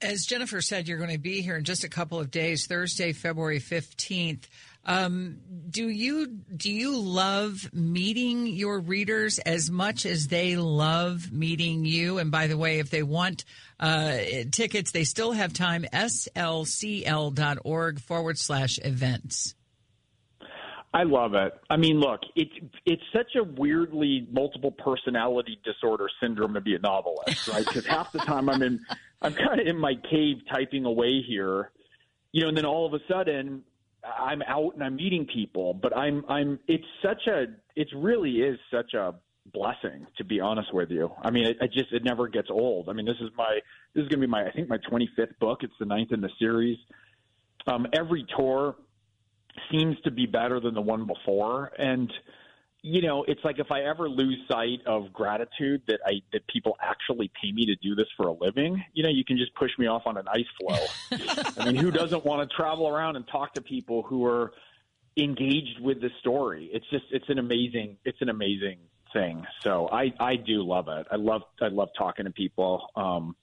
[0.00, 3.12] As Jennifer said, you're going to be here in just a couple of days, Thursday,
[3.12, 4.44] February 15th.
[4.86, 5.36] Um,
[5.68, 12.16] do you do you love meeting your readers as much as they love meeting you?
[12.16, 13.44] And by the way, if they want
[13.78, 14.16] uh,
[14.50, 15.84] tickets, they still have time.
[15.92, 16.40] slcl.org
[18.00, 19.54] forward slash events.
[20.92, 21.52] I love it.
[21.68, 22.52] I mean, look, it's
[22.84, 27.64] it's such a weirdly multiple personality disorder syndrome to be a novelist, right?
[27.64, 28.80] Because half the time I'm in,
[29.22, 31.70] I'm kind of in my cave typing away here,
[32.32, 33.62] you know, and then all of a sudden
[34.04, 35.74] I'm out and I'm meeting people.
[35.74, 37.44] But I'm I'm it's such a
[37.76, 39.14] it really is such a
[39.52, 41.12] blessing to be honest with you.
[41.22, 42.88] I mean, it, it just it never gets old.
[42.88, 43.60] I mean, this is my
[43.94, 45.60] this is going to be my I think my 25th book.
[45.62, 46.78] It's the ninth in the series.
[47.68, 48.74] Um, every tour
[49.70, 51.72] seems to be better than the one before.
[51.78, 52.12] And
[52.82, 56.76] you know it's like if i ever lose sight of gratitude that i that people
[56.80, 59.70] actually pay me to do this for a living you know you can just push
[59.78, 61.18] me off on an ice floe.
[61.58, 64.52] I mean who doesn't want to travel around and talk to people who are
[65.16, 66.70] engaged with the story?
[66.72, 68.78] It's just it's an amazing it's an amazing
[69.12, 69.44] thing.
[69.62, 71.06] So i i do love it.
[71.10, 72.86] I love i love talking to people.
[72.96, 73.36] Um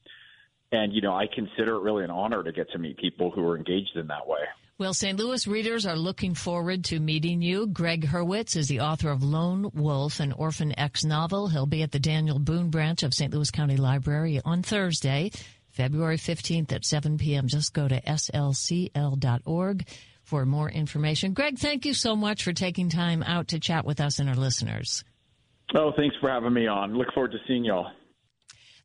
[0.71, 3.47] and you know i consider it really an honor to get to meet people who
[3.47, 4.39] are engaged in that way
[4.79, 5.17] Well, St.
[5.17, 7.65] Louis readers are looking forward to meeting you.
[7.65, 11.47] Greg Hurwitz is the author of Lone Wolf, an Orphan X novel.
[11.47, 13.33] He'll be at the Daniel Boone branch of St.
[13.33, 15.31] Louis County Library on Thursday,
[15.71, 17.47] February 15th at 7 p.m.
[17.47, 19.87] Just go to slcl.org
[20.21, 21.33] for more information.
[21.33, 24.35] Greg, thank you so much for taking time out to chat with us and our
[24.35, 25.03] listeners.
[25.73, 26.95] Oh, thanks for having me on.
[26.95, 27.87] Look forward to seeing y'all.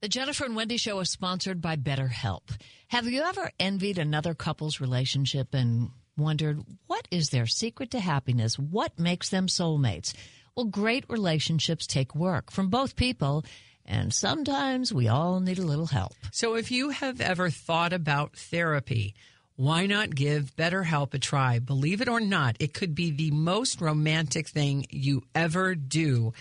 [0.03, 2.51] The Jennifer and Wendy Show is sponsored by BetterHelp.
[2.89, 8.59] Have you ever envied another couple's relationship and wondered what is their secret to happiness?
[8.59, 10.13] What makes them soulmates?
[10.57, 13.45] Well, great relationships take work from both people,
[13.87, 16.15] and sometimes we all need a little help.
[16.33, 19.15] So if you have ever thought about therapy,
[19.55, 21.61] why not give BetterHelp a try?
[21.61, 26.33] Believe it or not, it could be the most romantic thing you ever do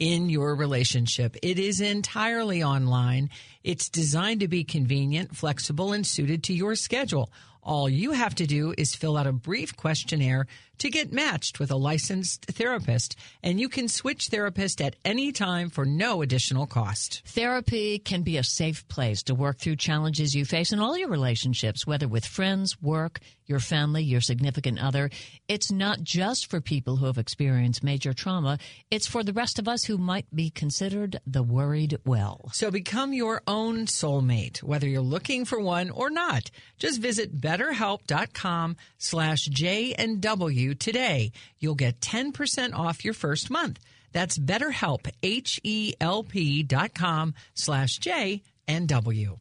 [0.00, 1.36] in your relationship.
[1.42, 3.30] It is entirely online.
[3.62, 7.30] It's designed to be convenient, flexible, and suited to your schedule.
[7.62, 10.46] All you have to do is fill out a brief questionnaire
[10.80, 15.70] to get matched with a licensed therapist, and you can switch therapist at any time
[15.70, 17.22] for no additional cost.
[17.26, 21.08] Therapy can be a safe place to work through challenges you face in all your
[21.08, 25.10] relationships, whether with friends, work, your family, your significant other.
[25.48, 28.58] It's not just for people who have experienced major trauma,
[28.90, 32.48] it's for the rest of us who might be considered the worried well.
[32.52, 36.50] So become your own soulmate, whether you're looking for one or not.
[36.78, 41.32] Just visit betterhelp.com slash J and W today.
[41.58, 43.78] You'll get 10% off your first month.
[44.12, 49.38] That's betterhelp, H-E-L-P dot com slash J and W.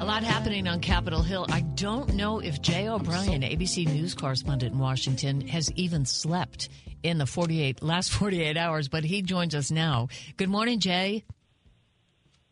[0.00, 1.46] A lot happening on Capitol Hill.
[1.50, 6.68] I don't know if Jay O'Brien, ABC News correspondent in Washington, has even slept
[7.02, 10.08] in the 48 last 48 hours, but he joins us now.
[10.36, 11.24] Good morning, Jay.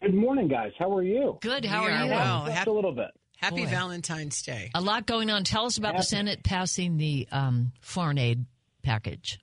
[0.03, 0.73] Good morning, guys.
[0.79, 1.39] How are you?
[1.41, 1.65] Good.
[1.65, 2.11] How We are are you?
[2.11, 2.45] well.
[2.45, 3.11] Just Happy- a little bit.
[3.39, 3.71] Happy Boy.
[3.71, 4.71] Valentine's Day.
[4.75, 5.45] A lot going on.
[5.45, 8.45] Tell us about the Senate passing the um, foreign aid
[8.83, 9.39] package.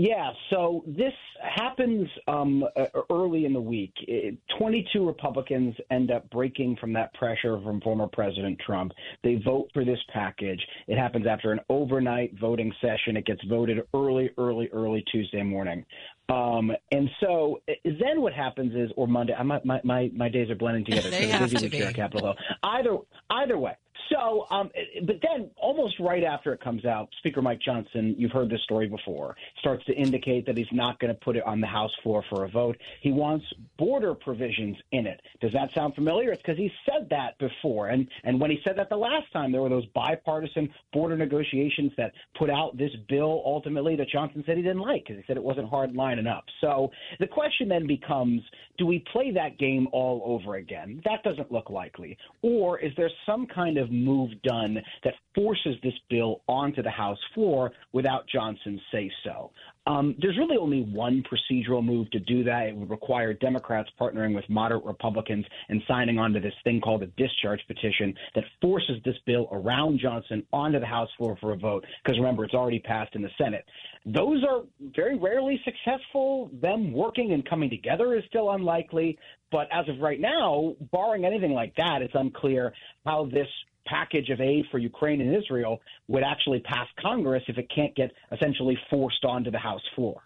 [0.00, 3.92] Yeah, so this happens um, uh, early in the week.
[4.06, 8.92] It- 22 Republicans end up breaking from that pressure from former President Trump.
[9.24, 10.64] They vote for this package.
[10.86, 13.16] It happens after an overnight voting session.
[13.16, 15.84] It gets voted early, early, early Tuesday morning.
[16.30, 20.50] Um, and so uh, then what happens is, or Monday, I, my, my, my, days
[20.50, 21.08] are blending together.
[21.08, 21.88] They so have busy to here be.
[21.88, 22.36] at Capitol Hill.
[22.62, 22.98] Either,
[23.30, 23.76] either way.
[24.10, 24.70] So, um,
[25.04, 28.88] but then almost right after it comes out, Speaker Mike Johnson, you've heard this story
[28.88, 32.24] before, starts to indicate that he's not going to put it on the House floor
[32.30, 32.78] for a vote.
[33.00, 33.44] He wants
[33.76, 35.20] border provisions in it.
[35.40, 36.32] Does that sound familiar?
[36.32, 37.88] It's because he said that before.
[37.88, 41.92] And, and when he said that the last time, there were those bipartisan border negotiations
[41.96, 45.36] that put out this bill ultimately that Johnson said he didn't like because he said
[45.36, 46.44] it wasn't hard lining up.
[46.60, 46.90] So
[47.20, 48.42] the question then becomes
[48.78, 51.02] do we play that game all over again?
[51.04, 52.16] That doesn't look likely.
[52.42, 57.18] Or is there some kind of move done that forces this bill onto the House
[57.34, 59.50] floor without Johnson's say so?
[59.88, 62.66] Um, there's really only one procedural move to do that.
[62.66, 67.02] It would require Democrats partnering with moderate Republicans and signing on to this thing called
[67.02, 71.56] a discharge petition that forces this bill around Johnson onto the House floor for a
[71.56, 71.86] vote.
[72.04, 73.64] Because remember, it's already passed in the Senate.
[74.04, 76.50] Those are very rarely successful.
[76.60, 79.18] Them working and coming together is still unlikely.
[79.50, 82.74] But as of right now, barring anything like that, it's unclear
[83.06, 83.48] how this
[83.88, 88.10] package of aid for Ukraine and Israel would actually pass Congress if it can't get
[88.32, 90.22] essentially forced onto the House floor.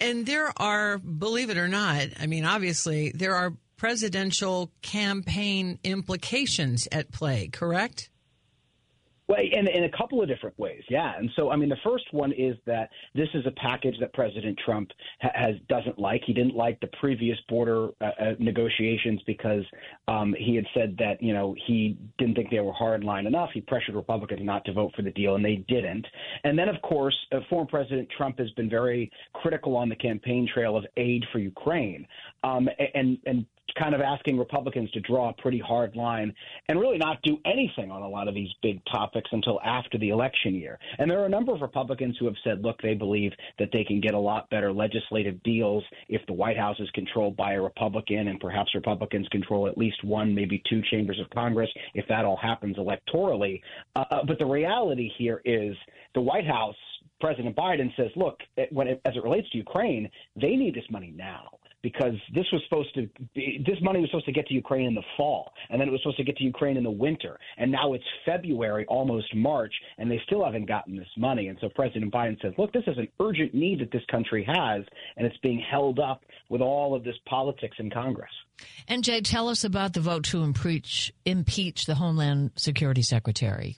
[0.00, 6.86] And there are, believe it or not, I mean, obviously, there are presidential campaign implications
[6.92, 8.10] at play, correct?
[9.28, 11.12] Well, in, in a couple of different ways, yeah.
[11.18, 14.58] And so, I mean, the first one is that this is a package that President
[14.64, 16.22] Trump ha- has doesn't like.
[16.26, 19.64] He didn't like the previous border uh, uh, negotiations because
[20.08, 23.50] um, he had said that you know he didn't think they were hard line enough.
[23.52, 26.06] He pressured Republicans not to vote for the deal, and they didn't.
[26.44, 30.48] And then, of course, uh, former President Trump has been very critical on the campaign
[30.52, 32.06] trail of aid for Ukraine,
[32.44, 33.44] um, and and
[33.78, 36.34] kind of asking Republicans to draw a pretty hard line
[36.68, 40.10] and really not do anything on a lot of these big topics until after the
[40.10, 40.78] election year.
[40.98, 43.84] And there are a number of Republicans who have said, look, they believe that they
[43.84, 47.60] can get a lot better legislative deals if the White House is controlled by a
[47.60, 52.24] Republican and perhaps Republicans control at least one, maybe two chambers of Congress if that
[52.24, 53.60] all happens electorally.
[53.96, 55.76] Uh, but the reality here is
[56.14, 56.74] the White House.
[57.20, 61.12] President Biden says, look, when it, as it relates to Ukraine, they need this money
[61.16, 64.86] now because this was supposed to be, this money was supposed to get to Ukraine
[64.86, 67.38] in the fall, and then it was supposed to get to Ukraine in the winter,
[67.56, 71.48] and now it's February, almost March, and they still haven't gotten this money.
[71.48, 74.84] And so President Biden says, "Look, this is an urgent need that this country has,
[75.16, 78.32] and it's being held up with all of this politics in Congress."
[78.88, 83.76] And Jay, tell us about the vote to impeach impeach the Homeland Security Secretary.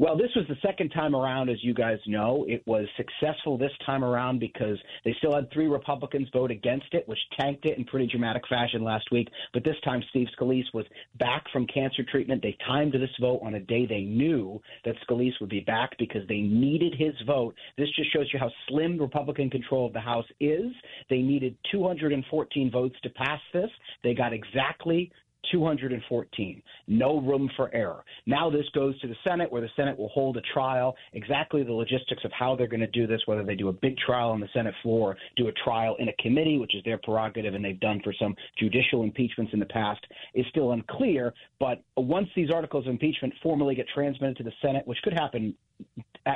[0.00, 2.44] Well, this was the second time around, as you guys know.
[2.48, 7.08] It was successful this time around because they still had three Republicans vote against it,
[7.08, 9.28] which tanked it in pretty dramatic fashion last week.
[9.52, 10.86] But this time, Steve Scalise was
[11.18, 12.42] back from cancer treatment.
[12.42, 16.22] They timed this vote on a day they knew that Scalise would be back because
[16.28, 17.56] they needed his vote.
[17.76, 20.70] This just shows you how slim Republican control of the House is.
[21.10, 23.70] They needed 214 votes to pass this.
[24.04, 25.10] They got exactly
[25.52, 26.62] 214.
[26.86, 28.04] No room for error.
[28.26, 30.94] Now this goes to the Senate, where the Senate will hold a trial.
[31.12, 33.96] Exactly the logistics of how they're going to do this, whether they do a big
[33.98, 37.54] trial on the Senate floor, do a trial in a committee, which is their prerogative
[37.54, 40.04] and they've done for some judicial impeachments in the past,
[40.34, 41.32] is still unclear.
[41.60, 45.54] But once these articles of impeachment formally get transmitted to the Senate, which could happen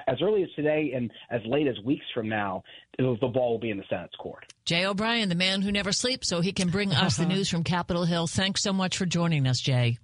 [0.06, 2.62] as early as today and as late as weeks from now,
[2.98, 4.44] the ball will be in the Senate's court.
[4.64, 7.64] Jay O'Brien, the man who never sleeps, so he can bring us the news from
[7.64, 8.26] Capitol Hill.
[8.26, 9.98] Thanks so much for joining us, Jay.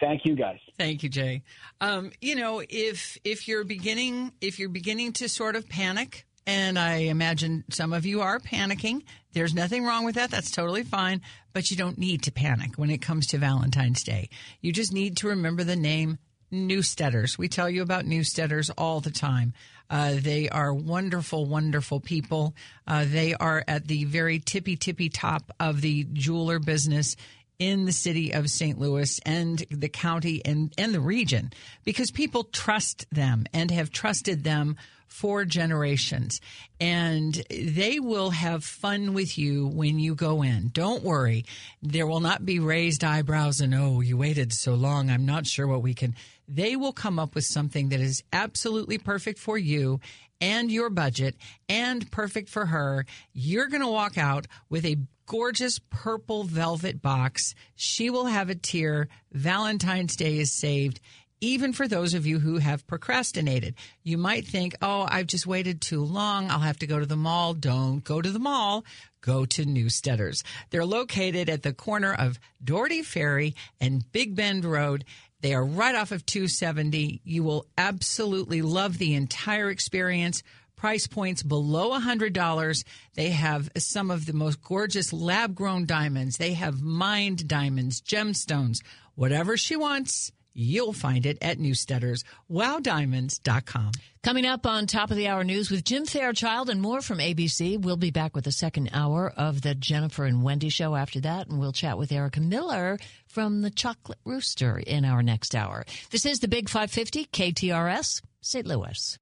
[0.00, 0.58] Thank you, guys.
[0.76, 1.42] Thank you, Jay.
[1.80, 6.78] Um, you know, if if you're beginning if you're beginning to sort of panic, and
[6.78, 9.02] I imagine some of you are panicking,
[9.32, 10.30] there's nothing wrong with that.
[10.30, 11.22] That's totally fine.
[11.54, 14.28] But you don't need to panic when it comes to Valentine's Day.
[14.60, 16.18] You just need to remember the name
[16.50, 17.38] Newsteaders.
[17.38, 19.52] We tell you about Newsteaders all the time.
[19.88, 22.54] Uh, they are wonderful, wonderful people.
[22.86, 27.16] Uh, they are at the very tippy, tippy top of the jeweler business
[27.58, 28.78] in the city of St.
[28.78, 31.52] Louis and the county and, and the region
[31.84, 34.76] because people trust them and have trusted them
[35.06, 36.40] for generations.
[36.78, 40.68] And they will have fun with you when you go in.
[40.74, 41.46] Don't worry.
[41.82, 45.08] There will not be raised eyebrows and, oh, you waited so long.
[45.08, 46.14] I'm not sure what we can.
[46.48, 50.00] They will come up with something that is absolutely perfect for you
[50.40, 51.36] and your budget
[51.68, 53.06] and perfect for her.
[53.32, 57.54] You're going to walk out with a gorgeous purple velvet box.
[57.74, 59.08] She will have a tear.
[59.32, 61.00] Valentine's Day is saved.
[61.42, 65.82] Even for those of you who have procrastinated, you might think, oh, I've just waited
[65.82, 66.50] too long.
[66.50, 67.52] I'll have to go to the mall.
[67.52, 68.86] Don't go to the mall.
[69.20, 70.42] Go to Newsteaders.
[70.70, 75.04] They're located at the corner of Dougherty Ferry and Big Bend Road.
[75.40, 77.20] They are right off of 270.
[77.24, 80.42] You will absolutely love the entire experience
[80.76, 82.84] price points below $100.
[83.14, 86.36] They have some of the most gorgeous lab grown diamonds.
[86.36, 88.82] They have mined diamonds, gemstones,
[89.14, 90.32] whatever she wants.
[90.58, 93.92] You'll find it at Newsteaders, wowdiamonds.com.
[94.22, 97.78] Coming up on top of the hour news with Jim Fairchild and more from ABC.
[97.78, 101.48] We'll be back with the second hour of the Jennifer and Wendy show after that,
[101.48, 102.98] and we'll chat with Erica Miller
[103.28, 105.84] from the Chocolate Rooster in our next hour.
[106.10, 108.66] This is the Big 550 KTRS, St.
[108.66, 109.18] Louis.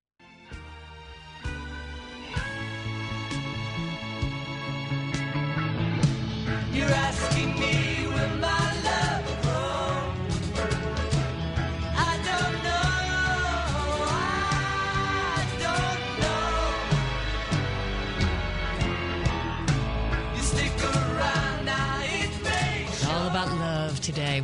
[6.72, 7.83] You're asking me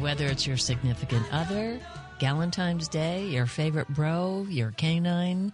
[0.00, 1.78] whether it's your significant other,
[2.18, 5.52] Galentine's Day, your favorite bro, your canine.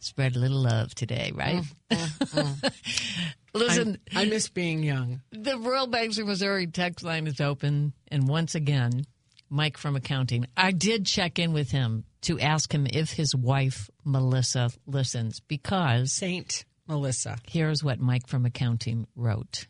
[0.00, 1.62] Spread a little love today, right?
[1.90, 3.34] Mm, mm, mm.
[3.54, 5.20] Listen, I, I miss being young.
[5.30, 9.04] The Royal Banks of Missouri text line is open, and once again,
[9.50, 10.46] Mike from accounting.
[10.56, 16.12] I did check in with him to ask him if his wife Melissa listens because
[16.12, 17.36] Saint Melissa.
[17.46, 19.66] Here's what Mike from accounting wrote: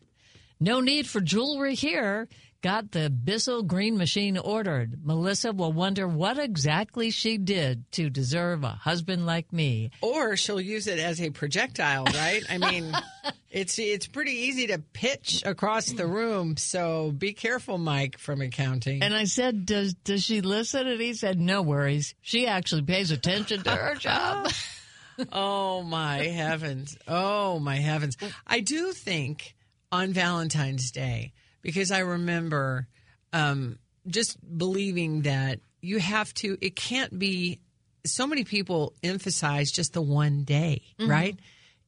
[0.59, 2.27] No need for jewelry here.
[2.65, 5.05] Got the Bissell Green Machine ordered.
[5.05, 9.91] Melissa will wonder what exactly she did to deserve a husband like me.
[10.01, 12.41] Or she'll use it as a projectile, right?
[12.49, 12.91] I mean,
[13.51, 16.57] it's it's pretty easy to pitch across the room.
[16.57, 19.03] So be careful, Mike from accounting.
[19.03, 22.15] And I said, "Does does she listen?" And he said, "No worries.
[22.23, 24.51] She actually pays attention to her job."
[25.31, 26.97] oh my heavens!
[27.07, 28.17] Oh my heavens!
[28.47, 29.55] I do think
[29.91, 31.33] on Valentine's Day
[31.65, 32.87] because I remember
[33.33, 36.57] um, just believing that you have to.
[36.61, 37.59] It can't be.
[38.05, 41.09] So many people emphasize just the one day, Mm-hmm.
[41.11, 41.39] right?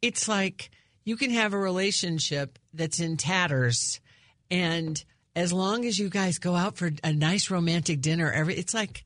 [0.01, 0.71] It's like
[1.05, 4.01] you can have a relationship that's in tatters,
[4.49, 5.01] and
[5.36, 9.05] as long as you guys go out for a nice romantic dinner, every it's like,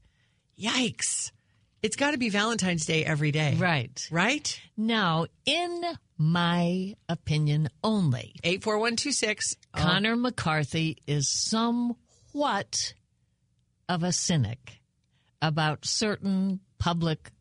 [0.57, 1.31] yikes!
[1.83, 4.07] It's got to be Valentine's Day every day, right?
[4.11, 4.61] Right?
[4.77, 5.81] Now, in
[6.15, 9.55] my opinion only, eight four one two six.
[9.73, 12.93] Connor McCarthy is somewhat
[13.89, 14.81] of a cynic
[15.41, 17.31] about certain public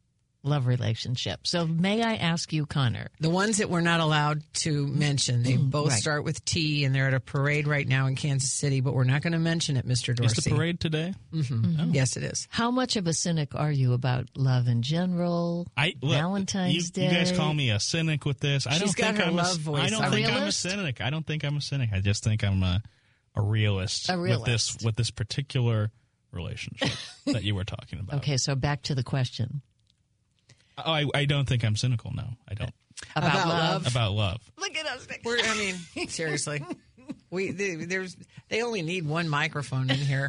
[0.42, 1.46] love relationship.
[1.46, 3.08] So, may I ask you, Connor?
[3.20, 6.00] The ones that we're not allowed to mention, they both Mm, right.
[6.00, 9.04] start with T, and they're at a parade right now in Kansas City, but we're
[9.04, 10.14] not going to mention it, Mr.
[10.16, 10.38] Dorsey.
[10.38, 11.12] Is the parade today?
[11.32, 12.48] hmm Yes, it is.
[12.50, 15.66] How much of a cynic are you about love in general?
[15.76, 17.04] I look, Valentine's you, Day.
[17.10, 18.66] You guys call me a cynic with this.
[18.66, 19.82] I She's don't got think I'm love a, voice.
[19.82, 21.00] I don't A think I'm a cynic.
[21.00, 21.90] I don't think I'm a cynic.
[21.92, 22.82] I just think I'm a
[23.36, 24.84] a realist, A with this realist.
[24.84, 25.92] with this particular
[26.32, 26.90] relationship
[27.26, 28.16] that you were talking about.
[28.18, 29.62] Okay, so back to the question
[30.84, 32.12] Oh, I, I don't think I'm cynical.
[32.14, 32.72] No, I don't.
[33.16, 33.82] about, About love.
[33.84, 33.86] love?
[33.92, 34.40] About love.
[34.58, 35.06] Look at us.
[35.24, 36.64] We're, I mean, seriously.
[37.32, 38.16] We they, there's
[38.48, 40.28] they only need one microphone in here.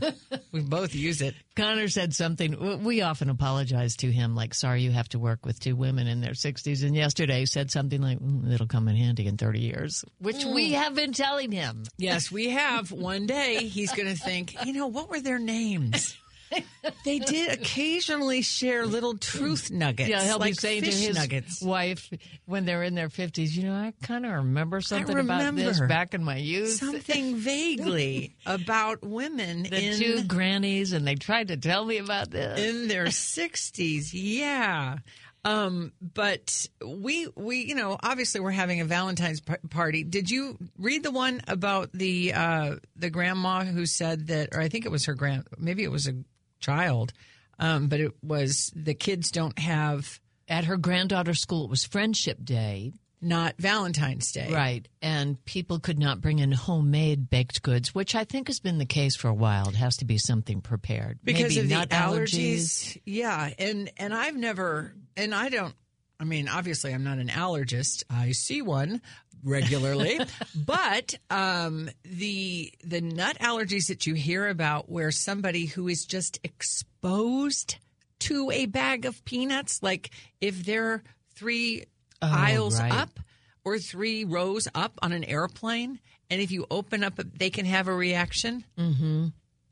[0.52, 1.36] We both use it.
[1.56, 2.84] Connor said something.
[2.84, 6.22] We often apologize to him, like, sorry you have to work with two women in
[6.22, 6.84] their 60s.
[6.84, 10.74] And yesterday said something like, "Mm, it'll come in handy in 30 years, which we
[10.74, 11.84] have been telling him.
[11.98, 12.92] Yes, we have.
[12.92, 16.16] One day he's going to think, you know, what were their names?
[17.06, 20.10] they did occasionally share little truth nuggets.
[20.10, 21.62] Yeah, he'll like be saying to fish his nuggets.
[21.62, 22.10] wife
[22.46, 26.14] when they're in their fifties, you know, I kind of remember something about this back
[26.14, 26.72] in my youth.
[26.74, 32.32] Something vaguely about women the in two grannies, and they tried to tell me about
[32.32, 32.60] this.
[32.60, 34.10] in their 60s.
[34.14, 34.98] Yeah.
[35.44, 40.04] Um, but we we you know obviously we're having a Valentine's p- party.
[40.04, 44.70] Did you read the one about the uh, the grandma who said that, or I
[44.70, 46.14] think it was her grand, maybe it was a
[46.62, 47.12] child,
[47.60, 52.38] um, but it was the kids don't have At her granddaughter's school, it was Friendship
[52.44, 52.94] Day.
[53.24, 54.88] not Valentine's Day, Right.
[55.02, 58.86] And people could not bring in homemade baked goods, which I think has been the
[58.86, 59.70] case for a while.
[59.70, 61.20] It has to be something prepared.
[61.24, 62.98] because Maybe of the nut allergies.
[63.06, 65.76] Yeah, and and I've never, and I don't.
[66.22, 68.04] I mean, obviously, I'm not an allergist.
[68.08, 69.02] I see one
[69.44, 70.20] regularly,
[70.56, 76.40] but um, the the nut allergies that you hear about, where somebody who is just
[76.44, 77.78] exposed
[78.20, 81.02] to a bag of peanuts, like if they're
[81.34, 81.86] three
[82.22, 82.94] aisles right.
[82.94, 83.20] up
[83.66, 86.00] or three rows up on an airplane,
[86.30, 88.64] and if you open up, they can have a reaction.
[88.78, 89.30] Mm-hmm.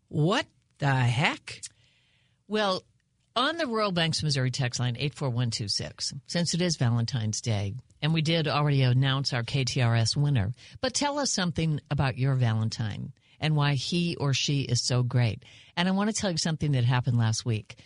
[0.07, 0.47] What
[0.79, 1.61] the heck?
[2.47, 2.83] Well,
[3.39, 8.21] on the Royal Banks, Missouri text line 84126, since it is Valentine's Day, and we
[8.21, 13.75] did already announce our KTRS winner, but tell us something about your Valentine and why
[13.75, 15.43] he or she is so great.
[15.77, 17.77] And I want to tell you something that happened last week.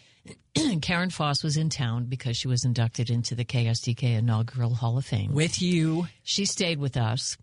[0.81, 5.05] Karen Foss was in town because she was inducted into the KSDK inaugural Hall of
[5.05, 5.35] Fame.
[5.35, 6.07] With you.
[6.23, 7.37] She stayed with us.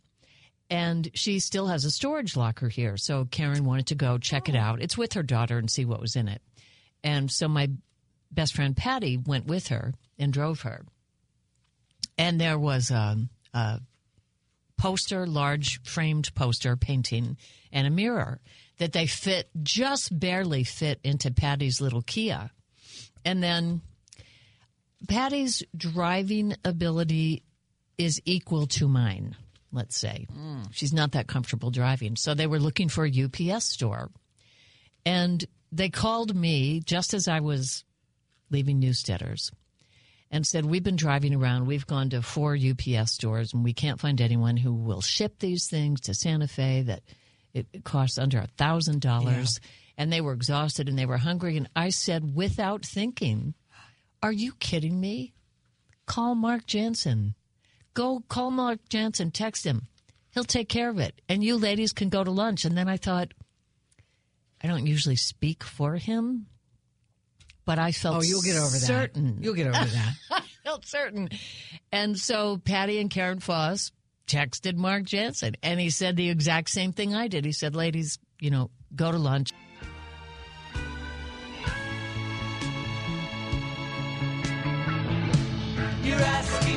[0.68, 2.96] And she still has a storage locker here.
[2.96, 4.60] So Karen wanted to go check it oh.
[4.60, 4.82] out.
[4.82, 6.42] It's with her daughter and see what was in it.
[7.04, 7.70] And so my
[8.30, 10.84] best friend Patty went with her and drove her.
[12.16, 13.16] And there was a,
[13.54, 13.80] a
[14.78, 17.36] poster, large framed poster painting,
[17.72, 18.40] and a mirror
[18.78, 22.50] that they fit, just barely fit into Patty's little Kia.
[23.24, 23.82] And then
[25.08, 27.42] Patty's driving ability
[27.98, 29.36] is equal to mine,
[29.72, 30.26] let's say.
[30.34, 30.68] Mm.
[30.72, 32.16] She's not that comfortable driving.
[32.16, 34.10] So they were looking for a UPS store.
[35.04, 37.84] And they called me just as I was
[38.50, 39.50] leaving Newsteaders
[40.30, 41.66] and said, We've been driving around.
[41.66, 45.68] We've gone to four UPS stores and we can't find anyone who will ship these
[45.68, 47.02] things to Santa Fe that
[47.52, 49.60] it, it costs under a thousand dollars.
[49.98, 51.56] And they were exhausted and they were hungry.
[51.56, 53.54] And I said, without thinking,
[54.22, 55.34] Are you kidding me?
[56.06, 57.34] Call Mark Jansen.
[57.92, 59.88] Go call Mark Jansen, text him.
[60.32, 61.20] He'll take care of it.
[61.28, 62.64] And you ladies can go to lunch.
[62.64, 63.34] And then I thought,
[64.62, 66.46] I don't usually speak for him,
[67.70, 68.80] but I felt Oh, you'll get over that.
[68.80, 69.38] certain.
[69.40, 70.14] You'll get over that.
[70.32, 71.28] I felt certain.
[71.92, 73.92] And so Patty and Karen Foss
[74.26, 77.44] texted Mark Jansen, and he said the exact same thing I did.
[77.44, 79.50] He said, ladies, you know, go to lunch.
[86.02, 86.69] You're asking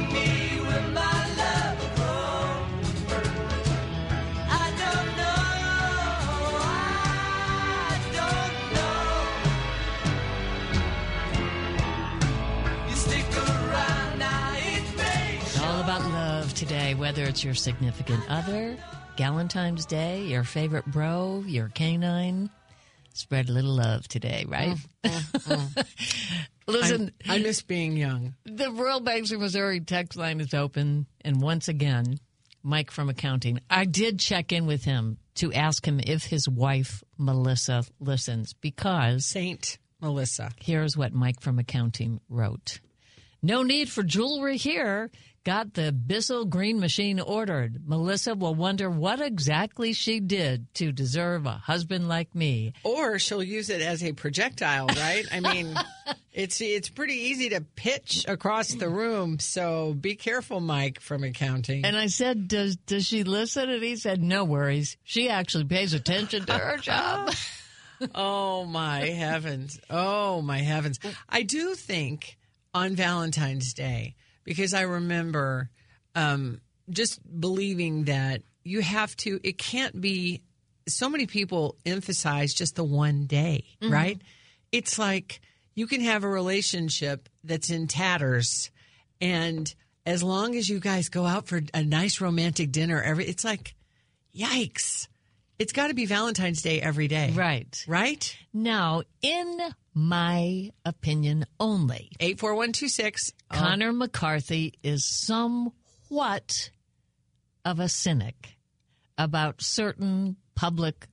[16.63, 18.77] today, whether it's your significant other,
[19.17, 22.49] Galentine's Day, your favorite bro, your canine.
[23.11, 24.77] Spread a little love today, right?
[25.03, 26.47] Mm, mm, mm.
[26.67, 28.35] Listen, I miss being young.
[28.45, 31.05] The Royal Banks of Missouri text line is open.
[31.19, 32.17] And once again,
[32.63, 37.03] Mike from accounting, I did check in with him to ask him if his wife,
[37.17, 40.51] Melissa, listens because Saint Melissa.
[40.61, 42.79] here's what Mike from accounting wrote
[43.41, 45.11] No need for jewelry here.
[45.45, 47.85] Got the Bissell Green Machine ordered.
[47.85, 52.71] Melissa will wonder what exactly she did to deserve a husband like me.
[52.85, 55.25] Or she'll use it as a projectile, right?
[55.33, 55.75] I mean,
[56.31, 59.37] it's it's pretty easy to pitch across the room.
[59.39, 61.83] So be careful, Mike from accounting.
[61.83, 64.95] And I said, "Does does she listen?" And he said, "No worries.
[65.03, 67.33] She actually pays attention to her job."
[68.15, 69.77] oh my heavens!
[69.89, 71.01] Oh my heavens!
[71.27, 72.37] I do think
[72.73, 75.69] on Valentine's Day because I remember
[76.15, 79.39] um, just believing that you have to.
[79.43, 80.41] It can't be.
[80.87, 84.21] So many people emphasize just the one day, right?
[84.71, 85.39] It's like
[85.75, 88.69] you can have a relationship that's in tatters,
[89.21, 89.73] and
[90.05, 93.75] as long as you guys go out for a nice romantic dinner, every it's like,
[94.35, 95.07] yikes!
[95.59, 97.83] It's got to be Valentine's Day every day, right.
[97.87, 98.37] right?
[98.53, 99.59] Now, in
[99.93, 103.31] my opinion only, Eight four one two six.
[103.49, 106.71] Connor McCarthy is somewhat
[107.63, 108.57] of a cynic
[109.17, 111.07] about certain public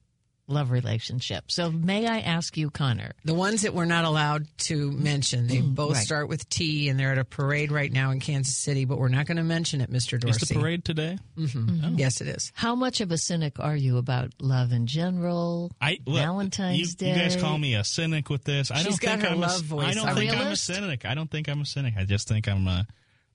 [0.50, 1.44] love relationship.
[1.50, 3.12] So may I ask you, Connor?
[3.24, 6.04] The ones that we're not allowed to mention, they both Mm, right.
[6.04, 9.08] start with T, and they're at a parade right now in Kansas City, but we're
[9.08, 10.18] not going to mention it, Mr.
[10.20, 10.42] Dorsey.
[10.42, 11.18] Is the parade today?
[11.36, 12.52] hmm Yes, it is.
[12.54, 15.70] How much of a cynic are you about love in general?
[15.80, 17.08] I look, Valentine's you, Day.
[17.14, 18.70] You guys call me a cynic with this.
[18.70, 20.14] I She's don't got think her I'm love a, voice I don't on.
[20.16, 21.04] think A I'm a cynic.
[21.04, 21.94] I don't think I'm a cynic.
[21.96, 22.86] I just think I'm a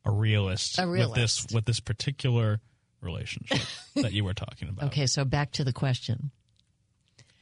[0.08, 1.10] a realist, A realist.
[1.10, 1.56] with this realist.
[1.56, 2.60] with this particular
[3.02, 3.60] relationship
[3.96, 4.86] that you were talking about.
[4.88, 6.32] Okay, so back to the question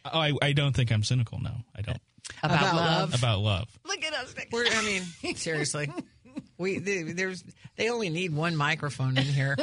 [0.05, 1.39] Oh, I, I don't think I'm cynical.
[1.41, 1.99] No, I don't.
[2.41, 3.11] about, About love.
[3.11, 3.19] love?
[3.19, 3.67] About love.
[3.85, 4.35] Look at us.
[4.51, 5.91] We're, I mean, seriously.
[6.57, 7.43] We they, there's
[7.75, 9.55] they only need one microphone in here.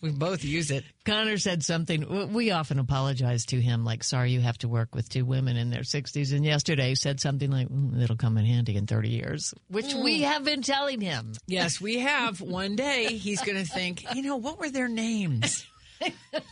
[0.00, 0.84] We both use it.
[1.04, 2.32] Connor said something.
[2.32, 5.70] We often apologize to him, like, sorry you have to work with two women in
[5.70, 6.32] their 60s.
[6.34, 10.22] And yesterday said something like, mm, it'll come in handy in 30 years, which we
[10.22, 11.32] have been telling him.
[11.46, 12.40] Yes, we have.
[12.40, 15.66] One day he's going to think, you know, what were their names?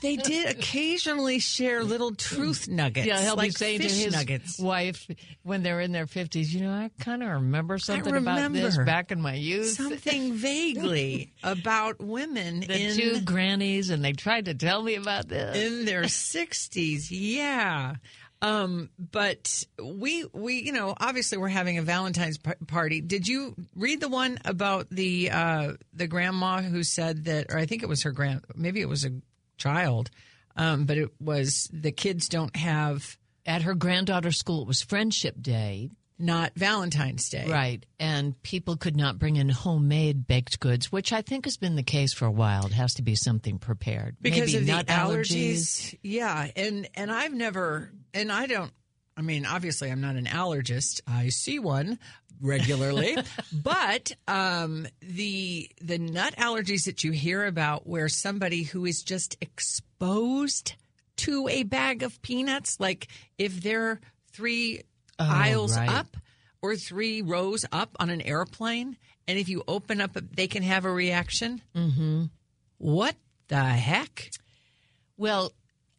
[0.00, 3.06] They did occasionally share little truth nuggets.
[3.06, 4.58] Yeah, he'll like be saying to fish his nuggets.
[4.58, 5.06] wife
[5.42, 9.12] when they're in their 50s, you know, I kind of remember something about this back
[9.12, 9.70] in my youth.
[9.76, 15.28] Something vaguely about women the in two grannies, and they tried to tell me about
[15.28, 15.56] this.
[15.56, 17.94] in their 60s yeah
[18.42, 23.54] um but we we you know obviously we're having a valentine's p- party did you
[23.76, 27.88] read the one about the uh the grandma who said that or i think it
[27.88, 29.10] was her grand maybe it was a
[29.56, 30.10] child
[30.56, 35.34] um but it was the kids don't have At her granddaughter's school, it was Friendship
[35.40, 35.90] Day.
[36.18, 37.84] not valentine's day Right.
[37.98, 41.82] And people could not bring in homemade baked goods, which I think has been the
[41.82, 42.66] case for a while.
[42.66, 44.16] It has to be something prepared.
[44.20, 45.94] because Maybe of the nut allergies.
[46.02, 48.72] Yeah, and and I've never, and I don't.
[49.16, 51.00] I mean, obviously, I'm not an allergist.
[51.06, 51.98] I see one
[52.40, 53.16] regularly,
[53.52, 59.36] but um, the the nut allergies that you hear about, where somebody who is just
[59.40, 60.74] exposed
[61.16, 63.08] to a bag of peanuts, like
[63.38, 64.00] if they're
[64.32, 64.82] three
[65.18, 65.88] aisles right.
[65.88, 66.16] up
[66.60, 68.96] or three rows up on an airplane,
[69.28, 71.62] and if you open up, they can have a reaction.
[71.74, 72.24] Mm-hmm.
[72.78, 73.14] What
[73.48, 74.30] the heck?
[75.16, 75.52] Well,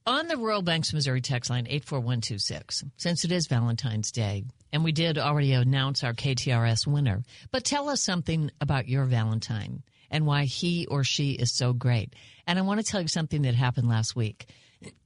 [0.08, 4.91] on the Royal Banks Missouri text line 84126, since it is Valentine's Day, and we
[4.91, 9.82] did already announce our KTRS winner, but tell us something about your Valentine
[10.12, 12.14] and why he or she is so great.
[12.45, 14.47] And I want to tell you something that happened last week.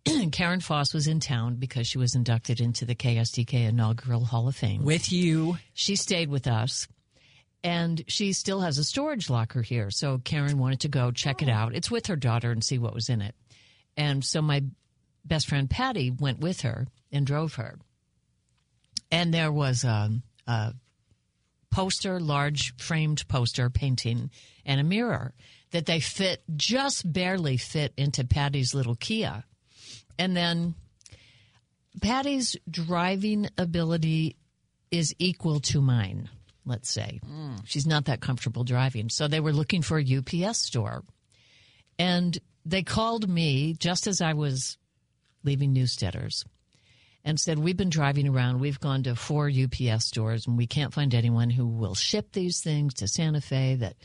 [0.32, 4.56] Karen Foss was in town because she was inducted into the KSDK Inaugural Hall of
[4.56, 4.84] Fame.
[4.84, 5.58] With you.
[5.74, 6.88] She stayed with us.
[7.64, 9.92] And she still has a storage locker here.
[9.92, 11.54] So Karen wanted to go check it oh.
[11.54, 11.76] out.
[11.76, 13.36] It's with her daughter and see what was in it.
[13.98, 14.64] And so my
[15.26, 17.80] best friend Patty went with her and drove her.
[19.12, 20.12] And there was a,
[20.48, 20.74] a
[21.72, 24.30] poster, large framed poster painting,
[24.66, 25.34] and a mirror
[25.72, 29.44] that they fit, just barely fit into Patty's little Kia.
[30.18, 30.76] And then
[32.02, 34.36] Patty's driving ability
[34.92, 36.30] is equal to mine,
[36.66, 37.20] let's say.
[37.26, 37.62] Mm.
[37.66, 39.10] She's not that comfortable driving.
[39.10, 41.04] So they were looking for a UPS store.
[41.98, 44.78] And they called me just as I was
[45.44, 46.46] leaving Newsteaders
[47.24, 48.60] and said, We've been driving around.
[48.60, 52.62] We've gone to four UPS stores and we can't find anyone who will ship these
[52.62, 53.96] things to Santa Fe that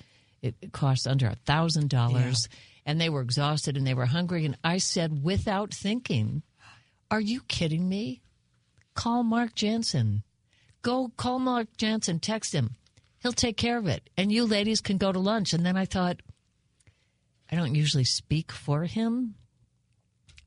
[0.43, 2.49] it, it costs under a thousand dollars.
[2.87, 4.45] And they were exhausted and they were hungry.
[4.45, 6.43] And I said, without thinking,
[7.11, 8.21] Are you kidding me?
[8.95, 10.23] Call Mark Jansen.
[10.83, 12.73] Go call Mark Jansen, text him.
[13.21, 14.11] He'll take care of it.
[14.19, 15.55] And you ladies can go to lunch.
[15.55, 16.21] And then I thought,
[17.51, 19.35] I don't usually speak for him,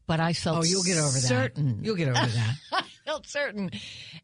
[0.08, 1.20] but I felt Oh, you'll get over that.
[1.28, 1.80] certain.
[1.84, 2.56] You'll get over that.
[2.72, 3.70] I felt certain.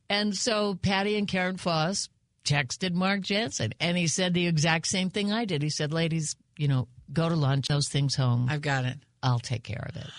[0.10, 2.10] And so Patty and Karen Foss
[2.46, 5.62] texted Mark Jansen, and he said the exact same thing I did.
[5.62, 8.48] He said, ladies, you know, go to lunch, those things home.
[8.50, 8.98] I've got it.
[9.22, 10.10] I'll take care of it.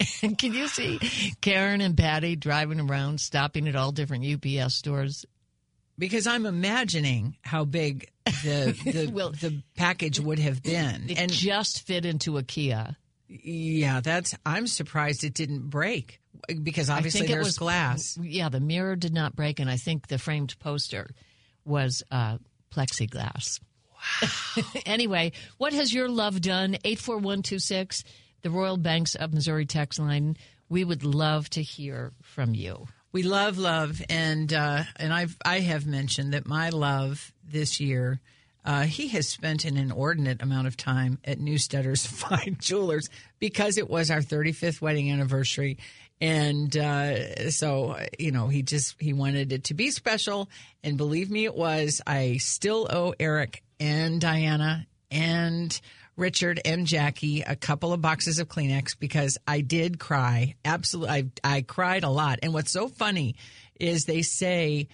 [0.38, 0.98] Can you see
[1.40, 5.24] Karen and Patty driving around, stopping at all different UPS stores?
[5.98, 11.06] Because I'm imagining how big the the, Well- the package would have been.
[11.10, 12.96] It and just fit into a Kia.
[13.28, 16.20] Yeah, that's I'm surprised it didn't break
[16.62, 18.18] because obviously there's was glass.
[18.20, 21.10] Yeah, the mirror did not break, and I think the framed poster
[21.64, 22.38] was uh,
[22.70, 23.60] plexiglass.
[23.92, 24.62] Wow.
[24.86, 26.78] anyway, what has your love done?
[26.84, 28.02] Eight four one two six,
[28.42, 30.36] the Royal Banks of Missouri text line.
[30.70, 32.88] We would love to hear from you.
[33.12, 38.20] We love love, and uh, and I've I have mentioned that my love this year.
[38.68, 43.08] Uh, he has spent an inordinate amount of time at Newsteaders Fine Jewelers
[43.38, 45.78] because it was our 35th wedding anniversary,
[46.20, 50.50] and uh, so you know he just he wanted it to be special,
[50.84, 52.02] and believe me, it was.
[52.06, 55.80] I still owe Eric and Diana and
[56.18, 60.56] Richard and Jackie a couple of boxes of Kleenex because I did cry.
[60.62, 62.40] Absolutely, I I cried a lot.
[62.42, 63.36] And what's so funny
[63.80, 64.88] is they say,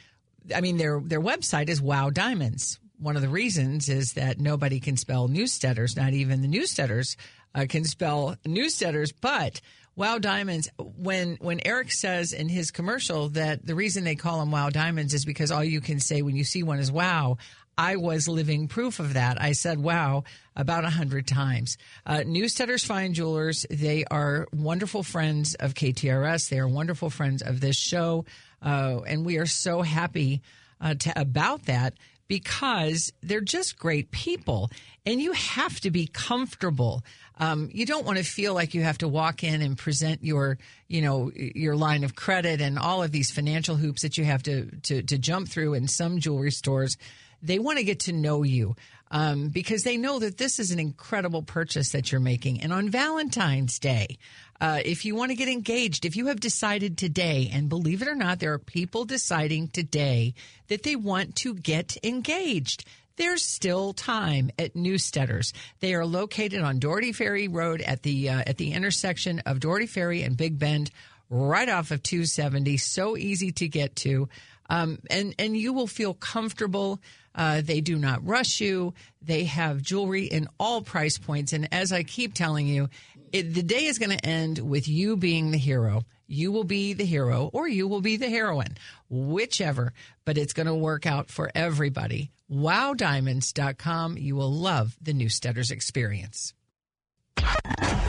[0.55, 2.79] I mean their their website is Wow Diamonds.
[2.99, 7.17] One of the reasons is that nobody can spell Newsteaders, not even the Newsteaders
[7.55, 9.61] uh, can spell Newsteaders, but
[9.97, 10.69] Wow Diamonds.
[10.79, 15.15] When when Eric says in his commercial that the reason they call them Wow Diamonds
[15.15, 17.39] is because all you can say when you see one is Wow.
[17.77, 19.41] I was living proof of that.
[19.43, 20.23] I said wow
[20.55, 21.77] about a hundred times.
[22.07, 26.49] Uh, Newsteaders Fine Jewelers, they are wonderful friends of KTRS.
[26.49, 28.27] They are wonderful friends of this show.
[28.63, 30.41] Uh, and we are so happy
[30.81, 31.95] uh, to, about that
[32.29, 34.71] because they're just great people
[35.07, 37.03] and you have to be comfortable.
[37.39, 40.59] Um, you don't want to feel like you have to walk in and present your,
[40.89, 44.43] you know, your line of credit and all of these financial hoops that you have
[44.45, 46.97] to, to, to jump through in some jewelry stores.
[47.43, 48.77] They want to get to know you
[49.15, 52.61] um, because they know that this is an incredible purchase that you're making.
[52.61, 54.19] And on Valentine's Day,
[54.61, 58.09] uh, if you want to get engaged, if you have decided today, and believe it
[58.09, 60.35] or not, there are people deciding today
[60.67, 62.85] that they want to get engaged.
[63.15, 65.53] There's still time at Newsteaders.
[65.79, 69.87] They are located on Dougherty Ferry Road at the uh, at the intersection of Dougherty
[69.87, 70.91] Ferry and Big Bend,
[71.31, 72.77] right off of 270.
[72.79, 74.29] So easy to get to,
[74.71, 77.01] um, and and you will feel comfortable.
[77.35, 78.95] Uh, they do not rush you.
[79.21, 82.89] They have jewelry in all price points, and as I keep telling you,
[83.33, 86.05] it, the day is going to end with you being the hero.
[86.27, 88.79] You will be the hero or you will be the heroine,
[89.11, 89.93] whichever,
[90.25, 92.31] but it's going to work out for everybody.
[92.51, 94.19] WowDiamonds.com.
[94.19, 96.55] You will love the Newsteaders experience.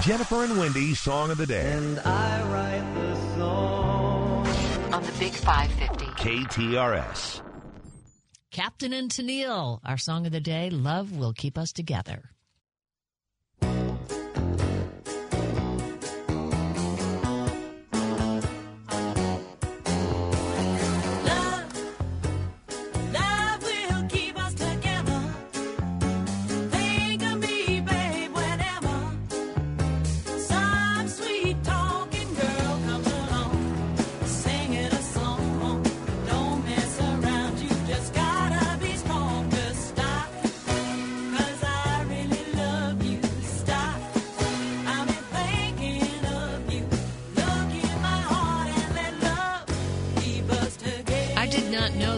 [0.01, 1.71] Jennifer and Wendy's Song of the Day.
[4.95, 6.05] On the Big 550.
[6.23, 7.41] KTRS.
[8.49, 12.34] Captain and Tennille, our song of the day, Love Will Keep Us Together.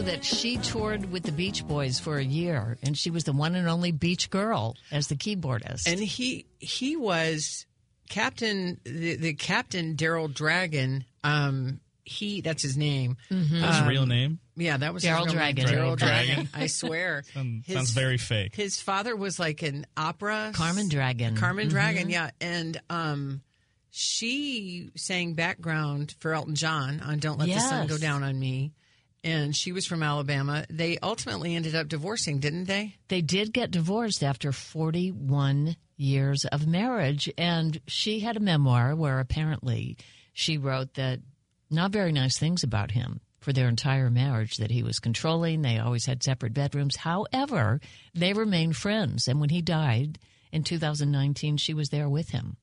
[0.07, 3.55] That she toured with the Beach Boys for a year, and she was the one
[3.55, 5.85] and only Beach Girl as the keyboardist.
[5.85, 7.65] And he he was
[8.09, 11.05] Captain the, the Captain Daryl Dragon.
[11.23, 13.17] Um, he that's his name.
[13.29, 14.39] That's his Um, real name.
[14.55, 15.65] Yeah, that was Daryl his real name, Dragon.
[15.65, 16.35] Daryl Daryl Dragon.
[16.35, 16.49] Dragon.
[16.53, 17.23] I swear.
[17.33, 18.55] Sound- His- sounds very fake.
[18.55, 21.35] His father was like an opera Carmen Dragon.
[21.35, 21.71] Carmen Mhm.
[21.71, 23.41] Dragon, yeah, and um,
[23.91, 28.71] she sang background for Elton John on "Don't Let the Sun Go Down on Me,"
[29.27, 30.65] and she was from Alabama.
[30.69, 32.95] They ultimately ended up divorcing, didn't they?
[33.09, 39.19] They did get divorced after 41 years of marriage, and she had a memoir where
[39.19, 39.97] apparently
[40.31, 41.19] she wrote that
[41.69, 45.61] not very nice things about him for their entire marriage that he was controlling.
[45.61, 46.95] They always had separate bedrooms.
[46.95, 47.81] However,
[48.15, 50.19] they remained friends, and when he died
[50.53, 52.55] in 2019, she was there with him.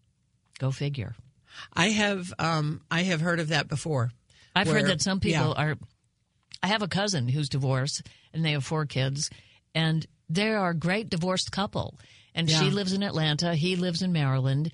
[0.58, 1.14] Go figure.
[1.74, 4.12] I have um, I have heard of that before.
[4.56, 5.62] I've where- heard that some people yeah.
[5.62, 5.76] are.
[6.64, 9.28] I have a cousin who's divorced, and they have four kids,
[9.74, 12.00] and they are a great divorced couple.
[12.34, 13.54] And she lives in Atlanta.
[13.54, 14.72] He lives in Maryland.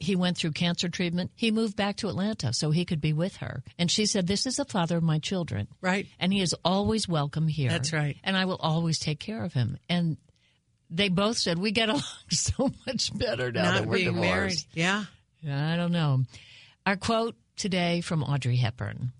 [0.00, 1.30] He went through cancer treatment.
[1.34, 3.62] He moved back to Atlanta so he could be with her.
[3.78, 6.06] And she said, "This is the father of my children, Right.
[6.20, 7.70] And he is always welcome here.
[7.70, 8.18] That's right.
[8.22, 10.18] And I will always take care of him." And
[10.90, 15.06] they both said, "We get along so much better now Not that we're divorced." married.
[15.42, 15.72] Yeah.
[15.72, 16.24] I don't know.
[16.84, 19.12] Our quote today from Audrey Hepburn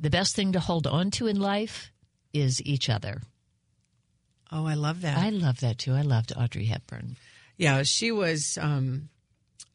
[0.00, 1.90] The best thing to hold on to in life
[2.32, 3.20] is each other.
[4.50, 5.18] Oh, I love that.
[5.18, 5.92] I love that too.
[5.92, 7.16] I loved Audrey Hepburn.
[7.56, 8.58] Yeah, she was.
[8.60, 9.08] Um,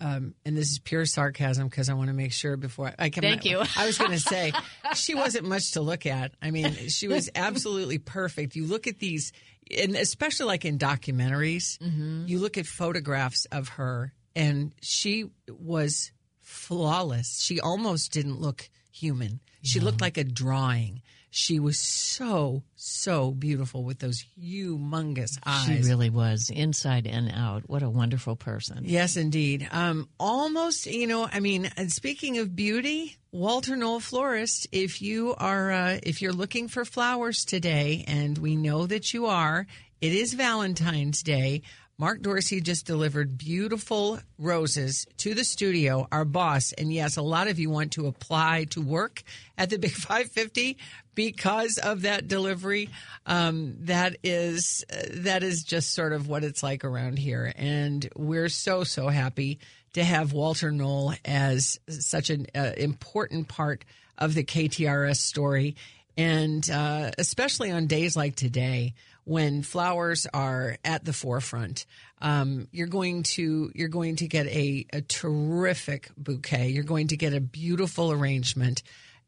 [0.01, 3.09] um, and this is pure sarcasm because I want to make sure before I, I
[3.09, 3.21] can.
[3.21, 3.61] Thank you.
[3.75, 4.53] I was going to say
[4.95, 6.31] she wasn't much to look at.
[6.41, 8.55] I mean, she was absolutely perfect.
[8.55, 9.33] You look at these,
[9.77, 12.25] and especially like in documentaries, Mm-hmm.
[12.27, 16.11] you look at photographs of her, and she was
[16.49, 17.41] flawless.
[17.41, 19.39] She almost didn't look human.
[19.61, 21.01] She looked like a drawing.
[21.31, 25.65] She was so so beautiful with those humongous eyes.
[25.65, 27.69] She really was inside and out.
[27.69, 28.79] What a wonderful person.
[28.83, 29.67] Yes, indeed.
[29.71, 35.35] Um, almost, you know, I mean, and speaking of beauty, Walter Knoll Florist, if you
[35.37, 39.67] are, uh, if you're looking for flowers today, and we know that you are,
[40.01, 41.61] it is Valentine's Day.
[41.99, 46.71] Mark Dorsey just delivered beautiful roses to the studio, our boss.
[46.71, 49.21] And yes, a lot of you want to apply to work
[49.57, 50.77] at the Big 550
[51.13, 52.89] because of that delivery.
[53.25, 58.07] Um, that is uh, that is just sort of what it's like around here, and
[58.15, 59.59] we're so so happy
[59.91, 63.83] to have Walter Knoll as such an uh, important part
[64.17, 65.75] of the KTRS story,
[66.15, 68.93] and uh, especially on days like today
[69.29, 71.85] when flowers are at the forefront.
[72.19, 76.69] Um, you're going to you're going to get a, a terrific bouquet.
[76.69, 78.81] You're going to get a beautiful arrangement,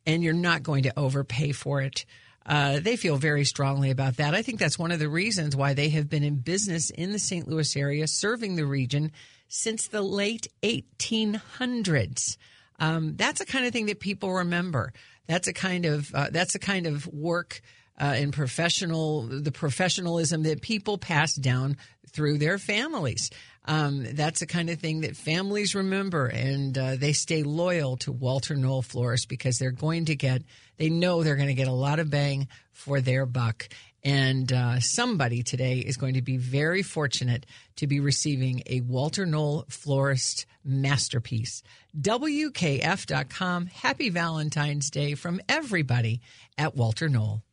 [0.07, 2.05] and you're not going to overpay for it.
[2.43, 4.33] Uh, they feel very strongly about that.
[4.33, 7.19] I think that's one of the reasons why they have been in business in the
[7.19, 7.47] St.
[7.47, 9.11] Louis area, serving the region
[9.49, 12.37] since the late 1800s.
[12.79, 14.93] Um, that's the kind of thing that people remember.
[15.27, 17.61] That's a kind of uh, that's a kind of work
[18.01, 21.77] uh, and professional the professionalism that people pass down
[22.09, 23.29] through their families.
[23.65, 28.11] Um, that's the kind of thing that families remember, and uh, they stay loyal to
[28.11, 30.41] Walter Knoll Florist because they're going to get
[30.77, 33.69] they know they're going to get a lot of bang for their buck.
[34.03, 37.45] And uh, somebody today is going to be very fortunate
[37.75, 41.61] to be receiving a Walter Knoll Florist masterpiece.
[41.95, 43.67] WKF.com.
[43.67, 46.21] Happy Valentine's Day from everybody
[46.57, 47.43] at Walter Knoll.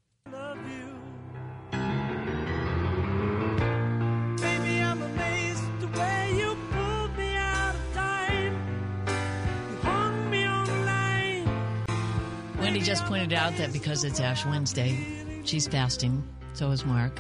[4.41, 8.55] Baby, I'm amazed the way you pulled me out of time.
[9.71, 11.49] You hung me on the line.
[12.59, 14.99] Wendy just pointed out that because it's Ash Wednesday,
[15.45, 16.23] she's fasting.
[16.53, 17.19] So is Mark.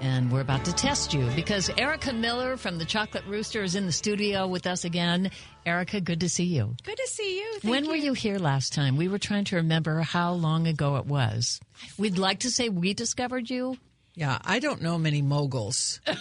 [0.00, 3.84] And we're about to test you because Erica Miller from the Chocolate Rooster is in
[3.84, 5.30] the studio with us again.
[5.66, 6.74] Erica, good to see you.
[6.84, 7.58] Good to see you.
[7.58, 8.96] Thank when were you here last time?
[8.96, 11.60] We were trying to remember how long ago it was.
[11.98, 13.76] We'd like to say we discovered you.
[14.14, 16.00] Yeah, I don't know many moguls.
[16.06, 16.16] I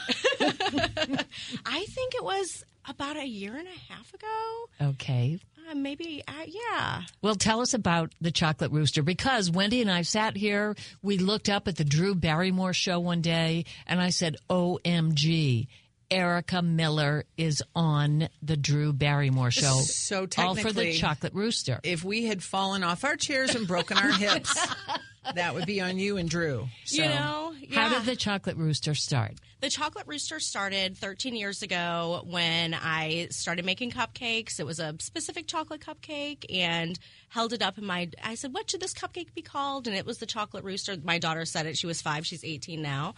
[1.88, 4.90] think it was about a year and a half ago.
[4.90, 5.40] Okay.
[5.70, 7.02] Uh, maybe, uh, yeah.
[7.22, 10.76] Well, tell us about the Chocolate Rooster because Wendy and I sat here.
[11.02, 15.68] We looked up at the Drew Barrymore show one day, and I said, OMG.
[16.12, 19.80] Erica Miller is on the Drew Barrymore show.
[19.82, 21.80] So technically, all for the Chocolate Rooster.
[21.84, 24.58] If we had fallen off our chairs and broken our hips,
[25.36, 26.68] that would be on you and Drew.
[26.86, 29.34] So, You know, How did the Chocolate Rooster start?
[29.62, 34.60] The Chocolate Rooster started 13 years ago when I started making cupcakes.
[34.60, 36.98] It was a specific chocolate cupcake and
[37.28, 38.10] held it up in my.
[38.24, 39.88] I said, What should this cupcake be called?
[39.88, 40.96] And it was the Chocolate Rooster.
[41.04, 41.78] My daughter said it.
[41.78, 43.16] She was five, she's 18 now.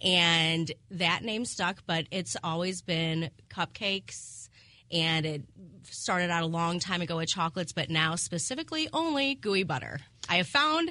[0.00, 4.48] And that name stuck, but it's always been cupcakes.
[4.92, 5.42] And it
[5.84, 10.00] started out a long time ago with chocolates, but now specifically only gooey butter.
[10.28, 10.90] I have found,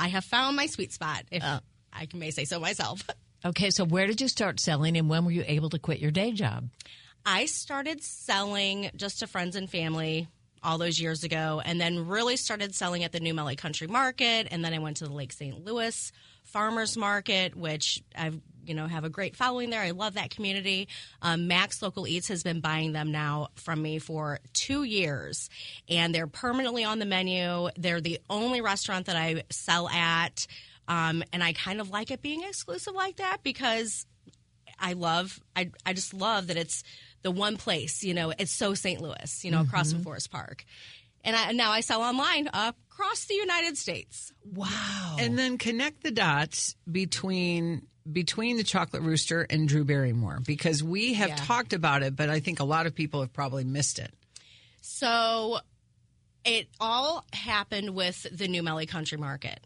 [0.00, 1.60] I have found my sweet spot, if uh.
[1.92, 3.06] I may say so myself.
[3.44, 6.10] Okay, so where did you start selling and when were you able to quit your
[6.10, 6.68] day job?
[7.24, 10.28] I started selling just to friends and family
[10.62, 14.48] all those years ago, and then really started selling at the New Melle Country Market,
[14.50, 15.64] and then I went to the Lake St.
[15.64, 16.12] Louis
[16.44, 18.38] Farmers Market, which I've
[18.70, 19.82] you know have a great following there.
[19.82, 20.86] I love that community.
[21.20, 25.50] Um, Max Local Eats has been buying them now from me for two years,
[25.88, 27.68] and they're permanently on the menu.
[27.76, 30.46] They're the only restaurant that I sell at.
[30.86, 34.06] Um, and I kind of like it being exclusive like that because
[34.78, 36.82] I love, I, I just love that it's
[37.22, 39.00] the one place, you know, it's so St.
[39.00, 40.64] Louis, you know, across from Forest Park.
[41.22, 44.32] And I, now I sell online across the United States.
[44.44, 45.16] Wow.
[45.18, 51.14] and then connect the dots between between the Chocolate Rooster and Drew Barrymore because we
[51.14, 51.36] have Yeah.
[51.36, 54.12] talked about it, but I think a lot of people have probably missed it.
[54.80, 55.58] So
[56.44, 59.60] it all happened with the New Melle Country Market.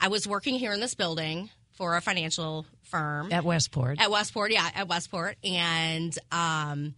[0.00, 3.32] I was working here in this building for a financial firm.
[3.32, 4.00] At Westport.
[4.00, 5.36] At Westport, yeah, at Westport.
[5.44, 6.94] And um,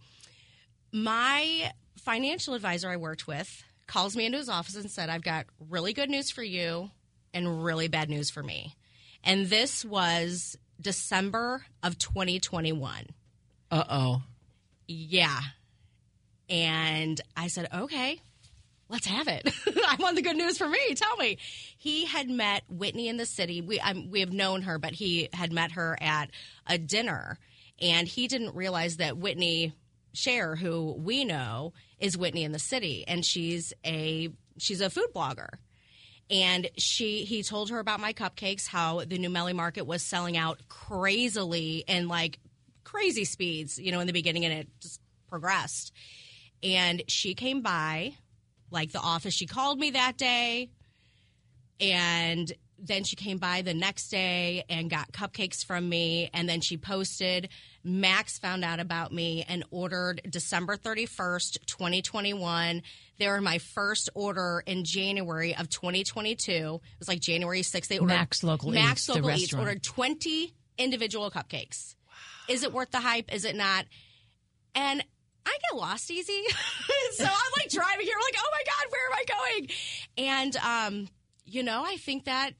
[0.91, 5.45] my financial advisor I worked with calls me into his office and said, I've got
[5.69, 6.89] really good news for you
[7.33, 8.75] and really bad news for me.
[9.23, 13.07] And this was December of 2021.
[13.69, 14.21] Uh oh.
[14.87, 15.39] Yeah.
[16.49, 18.19] And I said, okay,
[18.89, 19.49] let's have it.
[19.67, 20.93] I want the good news for me.
[20.95, 21.37] Tell me.
[21.77, 23.61] He had met Whitney in the city.
[23.61, 26.29] We um, we have known her, but he had met her at
[26.67, 27.39] a dinner,
[27.79, 29.73] and he didn't realize that Whitney
[30.13, 35.07] Share, who we know, is Whitney in the city, and she's a she's a food
[35.15, 35.49] blogger.
[36.31, 40.37] And she he told her about my cupcakes, how the New Melle Market was selling
[40.37, 42.39] out crazily and like
[42.85, 45.91] crazy speeds, you know, in the beginning, and it just progressed.
[46.63, 48.13] And she came by,
[48.69, 49.33] like the office.
[49.33, 50.69] She called me that day
[51.81, 56.29] and then she came by the next day and got cupcakes from me.
[56.33, 57.49] And then she posted.
[57.83, 62.81] Max found out about me and ordered December 31st, 2021.
[63.17, 66.51] They were my first order in January of 2022.
[66.51, 67.87] It was like January 6th.
[67.87, 69.67] They ordered Max Local Max Eats, Local Eats restaurant.
[69.67, 71.95] ordered 20 individual cupcakes.
[72.47, 73.33] Is it worth the hype?
[73.33, 73.85] Is it not?
[74.75, 75.03] And
[75.45, 76.43] I get lost easy.
[77.13, 79.69] so I'm like driving here, like, oh my God, where am I going?
[80.27, 81.07] And, um,
[81.45, 82.51] you know, I think that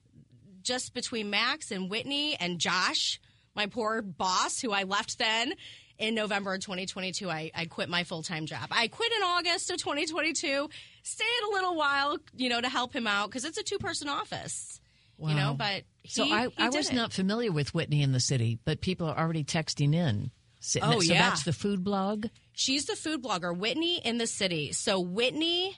[0.62, 3.20] just between Max and Whitney and Josh,
[3.54, 5.54] my poor boss, who I left then
[5.98, 8.68] in November of 2022, I, I quit my full time job.
[8.70, 10.68] I quit in August of 2022,
[11.02, 14.08] stayed a little while, you know, to help him out because it's a two person
[14.08, 14.80] office,
[15.18, 16.94] you know, but he, So I, I was it.
[16.94, 20.30] not familiar with Whitney in the city, but people are already texting in.
[20.80, 21.28] Oh, so yeah.
[21.30, 22.26] that's the food blog.
[22.52, 24.72] She's the food blogger, Whitney in the city.
[24.72, 25.76] So Whitney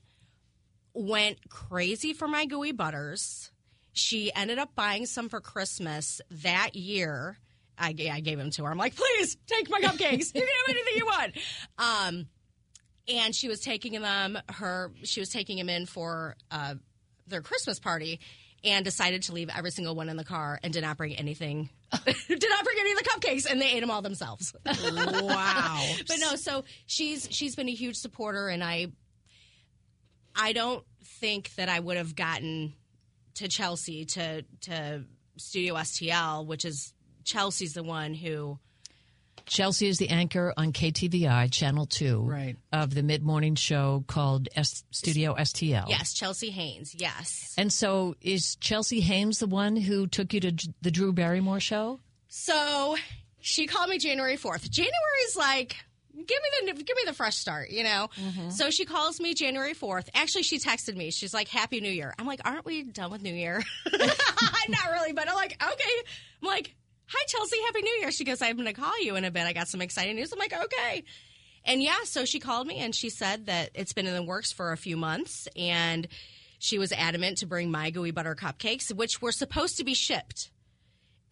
[0.92, 3.50] went crazy for my gooey butters.
[3.92, 7.38] She ended up buying some for Christmas that year.
[7.78, 8.70] I, I gave them to her.
[8.70, 10.34] I'm like, please take my cupcakes.
[10.34, 11.32] you can have anything you want.
[11.78, 12.26] Um,
[13.08, 14.38] and she was taking them.
[14.48, 16.74] Her she was taking them in for uh,
[17.26, 18.20] their Christmas party,
[18.64, 21.68] and decided to leave every single one in the car and did not bring anything.
[22.04, 24.54] did not bring any of the cupcakes, and they ate them all themselves.
[24.64, 25.86] Wow.
[26.08, 28.88] but no, so she's she's been a huge supporter, and I
[30.34, 30.84] I don't
[31.20, 32.72] think that I would have gotten
[33.34, 35.04] to Chelsea to to
[35.36, 36.93] Studio STL, which is
[37.24, 38.58] Chelsea's the one who
[39.46, 42.56] Chelsea is the anchor on KTVI Channel Two, Right.
[42.72, 45.86] of the mid morning show called S- Studio STL.
[45.88, 47.54] yes Chelsea Haynes yes.
[47.58, 51.60] And so is Chelsea Haynes the one who took you to J- the Drew Barrymore
[51.60, 52.00] show?
[52.28, 52.96] So
[53.40, 54.70] she called me January fourth.
[54.70, 55.76] January's like.
[56.16, 56.28] Give
[56.64, 58.08] me the give me the fresh start, you know.
[58.16, 58.50] Mm-hmm.
[58.50, 60.08] So she calls me January fourth.
[60.14, 61.10] Actually, she texted me.
[61.10, 63.60] She's like, "Happy New Year." I'm like, "Aren't we done with New Year?"
[63.92, 65.90] Not really, but I'm like, "Okay."
[66.40, 66.76] I'm like,
[67.14, 67.56] "Hi, Chelsea.
[67.66, 69.44] Happy New Year." She goes, "I'm going to call you in a bit.
[69.44, 71.04] I got some exciting news." I'm like, "Okay."
[71.64, 74.52] And yeah, so she called me and she said that it's been in the works
[74.52, 76.06] for a few months, and
[76.58, 80.50] she was adamant to bring my gooey butter cupcakes, which were supposed to be shipped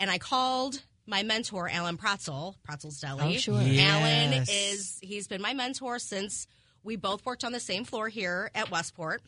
[0.03, 3.37] and I called my mentor, Alan Pratzel, Pratzel's Deli.
[3.37, 3.55] Oh, sure.
[3.55, 6.49] Alan is he's been my mentor since
[6.83, 9.23] we both worked on the same floor here at Westport.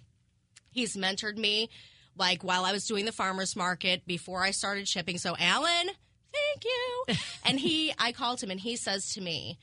[0.73, 1.71] He's mentored me
[2.17, 5.17] like while I was doing the farmers market before I started shipping.
[5.17, 5.91] So Alan,
[6.35, 7.05] thank you.
[7.45, 9.59] and he I called him and he says to me,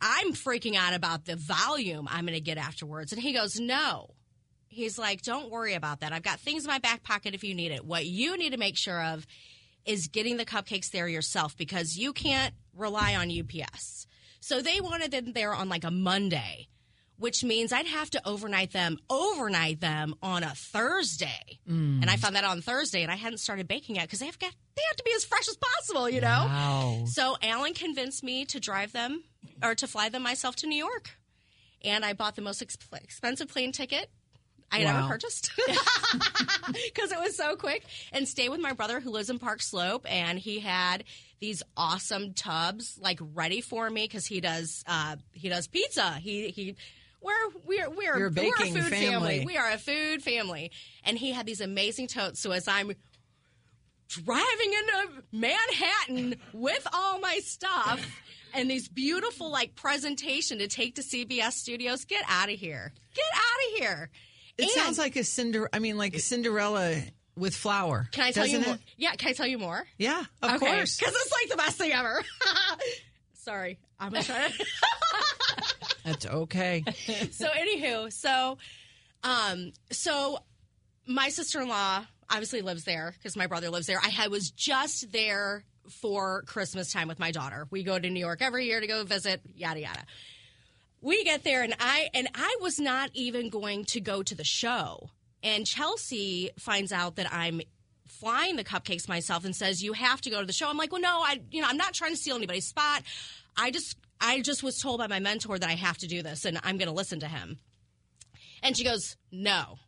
[0.00, 3.12] I'm freaking out about the volume I'm going to get afterwards.
[3.12, 4.10] And he goes, No.
[4.68, 6.12] He's like, Don't worry about that.
[6.12, 7.84] I've got things in my back pocket if you need it.
[7.84, 9.26] What you need to make sure of
[9.84, 14.06] is getting the cupcakes there yourself because you can't rely on UPS.
[14.40, 16.68] So they wanted them there on like a Monday,
[17.18, 21.58] which means I'd have to overnight them, overnight them on a Thursday.
[21.66, 24.38] And I found that on Thursday and I hadn't started baking yet because they have
[24.38, 26.26] got they have to be as fresh as possible, you know?
[26.46, 27.04] Wow.
[27.06, 29.24] So Alan convinced me to drive them
[29.62, 31.10] or to fly them myself to New York.
[31.84, 34.10] And I bought the most ex- expensive plane ticket
[34.70, 34.98] I had Wow.
[35.00, 37.84] ever purchased because it was so quick.
[38.12, 41.04] And stay with my brother who lives in Park Slope, and he had
[41.40, 46.12] these awesome tubs like ready for me because he does uh, he does pizza.
[46.14, 46.76] He he.
[47.22, 47.32] We're
[47.64, 48.30] we're we're, we're a
[48.70, 49.44] food family.
[49.44, 50.70] We are a food family,
[51.04, 52.40] and he had these amazing totes.
[52.40, 52.92] So as I'm
[54.08, 58.04] driving into Manhattan with all my stuff
[58.54, 62.04] and these beautiful like presentation to take to CBS Studios.
[62.04, 62.92] Get out of here!
[63.14, 64.10] Get out of here!
[64.58, 65.68] It And- sounds like a Cinder.
[65.72, 66.96] I mean, like a Cinderella
[67.36, 68.08] with flour.
[68.12, 68.74] Can I tell you more?
[68.74, 68.80] it?
[68.96, 69.86] Yeah, can I tell you more?
[69.98, 70.96] Yeah, of course.
[70.96, 72.22] because it's like the best thing ever.
[73.34, 74.52] Sorry, I'm gonna try to.
[76.06, 76.84] That's okay.
[77.32, 78.58] so anywho, so
[79.24, 80.38] um, so
[81.06, 83.98] my sister in law obviously lives there because my brother lives there.
[84.02, 87.66] I had, was just there for Christmas time with my daughter.
[87.70, 89.40] We go to New York every year to go visit.
[89.56, 90.04] Yada yada.
[91.00, 94.44] We get there and I and I was not even going to go to the
[94.44, 95.10] show.
[95.42, 97.60] And Chelsea finds out that I'm
[98.06, 100.68] flying the cupcakes myself and says you have to go to the show.
[100.68, 103.02] I'm like, "Well, no, I you know, I'm not trying to steal anybody's spot.
[103.56, 106.44] I just I just was told by my mentor that I have to do this
[106.44, 107.58] and I'm going to listen to him."
[108.62, 109.78] And she goes, "No.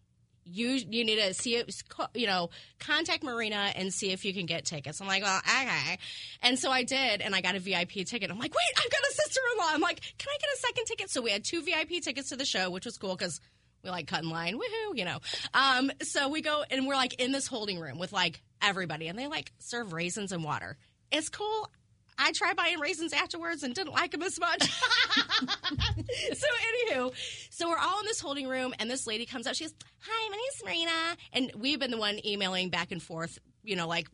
[0.51, 1.71] You you need to see it,
[2.15, 2.49] you know,
[2.79, 5.99] contact Marina and see if you can get tickets." I'm like, "Well, okay."
[6.43, 8.31] And so I did, and I got a VIP ticket.
[8.31, 11.11] I'm like, "Wait, I've got a sister-in-law." I'm like, "Can I get a second ticket?"
[11.11, 13.41] So we had two VIP tickets to the show, which was cool because
[13.85, 15.19] we like cut in line, woohoo, you know.
[15.55, 19.19] Um, so we go and we're like in this holding room with like everybody, and
[19.19, 20.79] they like serve raisins and water.
[21.13, 21.71] It's cool.
[22.19, 24.63] I tried buying raisins afterwards and didn't like them as much.
[24.71, 26.47] so
[26.91, 27.13] anywho,
[27.51, 29.55] so we're all in this holding room, and this lady comes up.
[29.55, 33.39] She goes, "Hi, my name's Marina," and we've been the one emailing back and forth,
[33.63, 34.09] you know, like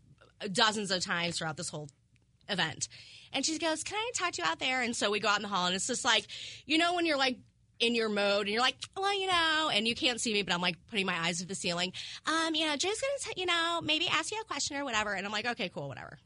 [0.53, 1.89] dozens of times throughout this whole
[2.49, 2.89] event.
[3.33, 5.37] And she goes, "Can I talk to you out there?" And so we go out
[5.37, 6.27] in the hall, and it's just like,
[6.67, 7.39] you know, when you're like
[7.81, 10.55] in your mode and you're like, well, you know, and you can't see me, but
[10.55, 11.93] I'm like putting my eyes to the ceiling.
[12.25, 15.13] Um, you know, Jay's gonna, t- you know, maybe ask you a question or whatever.
[15.13, 16.19] And I'm like, okay, cool, whatever.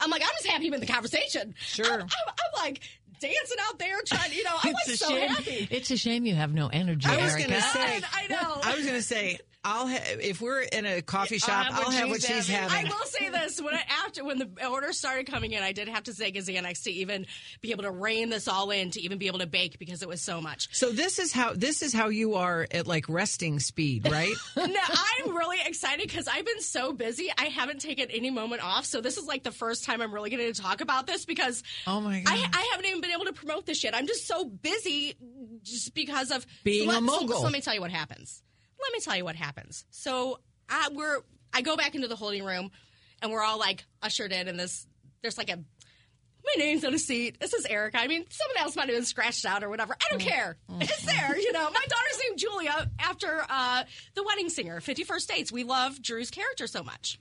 [0.00, 1.54] I'm like, I'm just happy in the conversation.
[1.58, 1.86] Sure.
[1.92, 2.80] I'm, I'm, I'm like
[3.20, 5.28] dancing out there trying to, you know, I'm It's a so shame.
[5.28, 5.68] happy.
[5.70, 7.48] It's a shame you have no energy, I was Erica.
[7.54, 8.00] to say.
[8.12, 8.60] I know.
[8.62, 9.38] I was going to say.
[9.64, 12.86] I'll ha- if we're in a coffee shop, have I'll have what she's having.
[12.86, 15.88] I will say this: when I, after when the orders started coming in, I did
[15.88, 17.26] have to take a Xanax to even
[17.62, 20.08] be able to rein this all in, to even be able to bake because it
[20.08, 20.68] was so much.
[20.76, 24.34] So this is how this is how you are at like resting speed, right?
[24.56, 27.30] no, I'm really excited because I've been so busy.
[27.38, 28.84] I haven't taken any moment off.
[28.84, 31.62] So this is like the first time I'm really going to talk about this because
[31.86, 33.94] oh my I, I haven't even been able to promote this shit.
[33.94, 35.16] I'm just so busy
[35.62, 37.36] just because of Being so a let- so- mogul.
[37.36, 38.42] So, let me tell you what happens.
[38.84, 39.84] Let me tell you what happens.
[39.90, 41.20] So I, we're
[41.52, 42.70] I go back into the holding room,
[43.22, 44.86] and we're all like ushered in, and this
[45.22, 47.40] there's like a my name's on a seat.
[47.40, 47.98] This is Erica.
[47.98, 49.94] I mean, someone else might have been scratched out or whatever.
[49.94, 50.58] I don't care.
[50.80, 51.38] It's there.
[51.38, 55.50] You know, my daughter's named Julia after uh, the wedding singer, 50 First Dates.
[55.50, 57.18] We love Drew's character so much.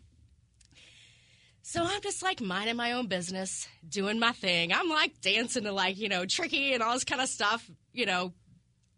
[1.62, 4.74] So I'm just like minding my own business, doing my thing.
[4.74, 7.70] I'm like dancing to like, you know, tricky and all this kind of stuff.
[7.94, 8.34] You know,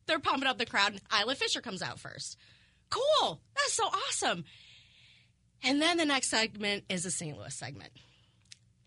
[0.08, 0.94] they're pumping up the crowd.
[0.94, 2.38] And Isla Fisher comes out first.
[2.90, 3.42] Cool.
[3.56, 4.46] That's so awesome.
[5.64, 7.38] And then the next segment is a St.
[7.38, 7.92] Louis segment.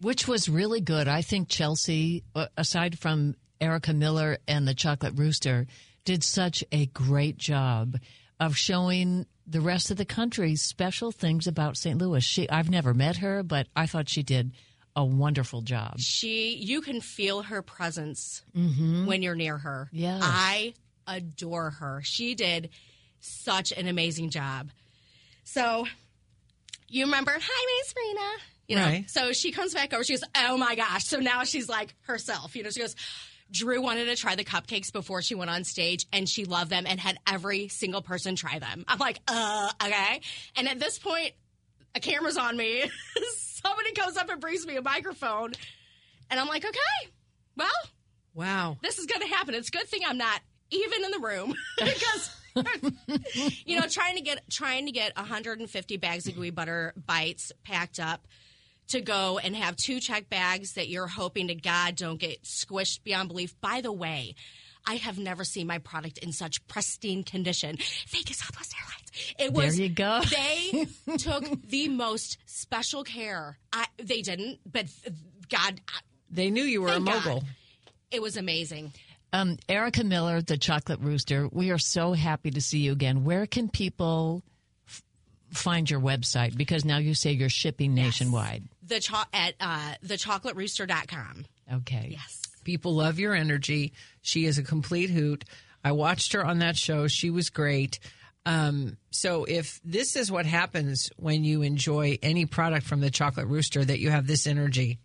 [0.00, 1.08] which was really good.
[1.08, 5.66] I think Chelsea, uh, aside from Erica Miller and the Chocolate Rooster,
[6.04, 7.96] did such a great job
[8.38, 11.98] of showing the rest of the country special things about St.
[11.98, 12.22] Louis.
[12.22, 14.52] She, I've never met her, but I thought she did
[14.94, 15.98] a wonderful job.
[15.98, 19.06] She, you can feel her presence Mhm.
[19.06, 19.88] when you're near her.
[19.90, 20.20] Yes.
[20.24, 20.74] I
[21.08, 22.02] adore her.
[22.04, 22.70] She did
[23.20, 24.70] such an amazing job.
[25.44, 25.86] So,
[26.88, 28.30] you remember, hi, my name's Marina.
[28.68, 29.10] You know, Right.
[29.10, 30.04] so she comes back over.
[30.04, 31.04] She goes, oh my gosh.
[31.04, 32.54] So now she's like herself.
[32.54, 32.94] You know, she goes,
[33.50, 36.84] Drew wanted to try the cupcakes before she went on stage, and she loved them
[36.86, 38.84] and had every single person try them.
[38.86, 40.20] I'm like, uh, okay.
[40.56, 41.32] And at this point,
[41.94, 42.84] a camera's on me.
[43.38, 45.52] Somebody comes up and brings me a microphone,
[46.30, 47.10] and I'm like, okay,
[47.56, 47.70] well,
[48.34, 48.76] Wow.
[48.82, 49.54] this is going to happen.
[49.54, 50.40] It's a good thing I'm not
[50.70, 52.36] even in the room because
[53.64, 57.98] you know trying to get trying to get 150 bags of gooey butter bites packed
[58.00, 58.26] up
[58.88, 63.02] to go and have two check bags that you're hoping to God don't get squished
[63.04, 63.54] beyond belief.
[63.60, 64.34] By the way.
[64.86, 67.76] I have never seen my product in such pristine condition.
[68.06, 69.34] Thank you, Southwest Airlines.
[69.38, 69.78] It There was.
[69.78, 70.22] you go.
[70.30, 70.86] They
[71.18, 73.58] took the most special care.
[73.70, 74.86] I, they didn't, but
[75.50, 75.82] God,
[76.30, 77.24] They knew you were a Thank God.
[77.26, 77.42] mogul.
[78.10, 78.92] it was amazing.
[79.32, 83.24] Um, Erica Miller, the Chocolate Rooster, we are so happy to see you again.
[83.24, 84.42] Where can people
[84.86, 85.02] f-
[85.50, 86.56] find your website?
[86.56, 88.64] Because now you say you're shipping nationwide.
[88.82, 91.44] the cho- at uh, thechocolaterooster.com.
[91.74, 92.08] Okay.
[92.12, 92.42] Yes.
[92.64, 93.92] People love your energy.
[94.22, 95.44] She is a complete hoot.
[95.84, 97.06] I watched her on that show.
[97.06, 97.98] She was great.
[98.46, 103.46] Um, so if this is what happens when you enjoy any product from the Chocolate
[103.46, 104.98] Rooster, that you have this energy.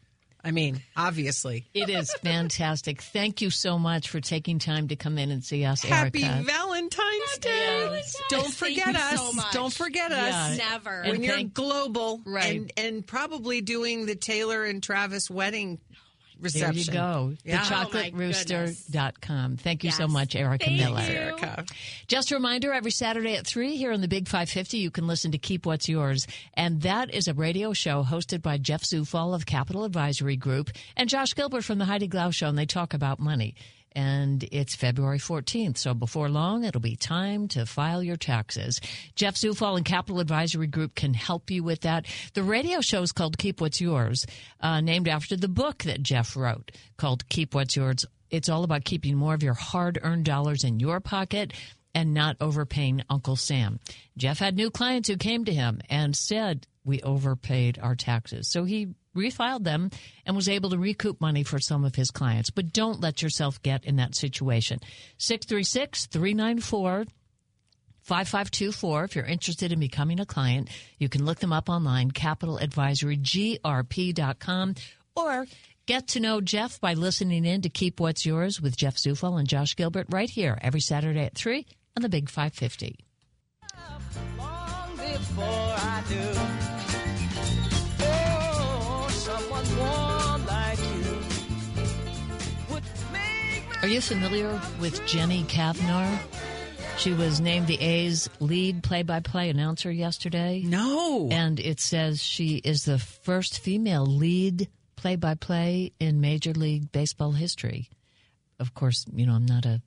[0.46, 1.66] I mean, obviously.
[1.74, 3.02] It is fantastic.
[3.02, 6.44] Thank you so much for taking time to come in and see us, Happy Erica.
[6.44, 8.02] Valentine's Day.
[8.30, 9.20] Don't Thank forget you us.
[9.20, 9.54] so much.
[9.54, 10.58] Don't forget us.
[10.58, 10.70] Yeah.
[10.72, 11.02] Never.
[11.04, 12.56] When And you're thank- global Right.
[12.58, 15.80] and, and probably doing the Taylor and Travis wedding
[16.50, 17.34] there you go.
[17.44, 17.62] Yeah.
[17.62, 19.54] Thechocolaterooster.com.
[19.54, 21.02] Oh, Thank you so much, Erica Thank Miller.
[21.02, 21.14] you.
[21.14, 21.66] Erica.
[22.08, 25.32] Just a reminder, every Saturday at 3 here on the Big 550, you can listen
[25.32, 26.28] to Keep What's Yours.
[26.54, 31.10] And that is a radio show hosted by Jeff Zufall of Capital Advisory Group and
[31.10, 33.56] Josh Gilbert from the Heidi Glau Show, and they talk about money.
[33.96, 38.82] And it's February 14th, so before long, it'll be time to file your taxes.
[39.16, 42.06] Jeff Zufall and Capital Advisory Group can help you with that.
[42.34, 44.26] The radio show is called Keep What's Yours,
[44.62, 48.06] uh, named after the book that Jeff wrote called Keep What's Yours.
[48.30, 51.54] It's all about keeping more of your hard earned dollars in your pocket
[51.94, 53.80] and not overpaying Uncle Sam.
[54.18, 58.50] Jeff had new clients who came to him and said, We overpaid our taxes.
[58.50, 59.90] So he refiled them
[60.26, 62.50] and was able to recoup money for some of his clients.
[62.50, 64.80] But don't let yourself get in that situation.
[65.18, 67.06] 636 394
[68.02, 69.04] 5524.
[69.06, 74.76] If you're interested in becoming a client, you can look them up online, capitaladvisorygrp.com,
[75.16, 75.46] or
[75.86, 79.48] get to know Jeff by listening in to Keep What's Yours with Jeff Zufall and
[79.48, 81.66] Josh Gilbert right here every Saturday at 3
[81.96, 82.98] on the Big 550.
[93.84, 96.18] Are you familiar with Jenny Cavnar?
[96.98, 100.62] She was named the A's lead play by play announcer yesterday.
[100.66, 101.28] No.
[101.30, 106.94] And it says she is the first female lead play by play in Major League
[106.94, 107.90] Baseball history.
[108.58, 109.82] Of course, you know, I'm not a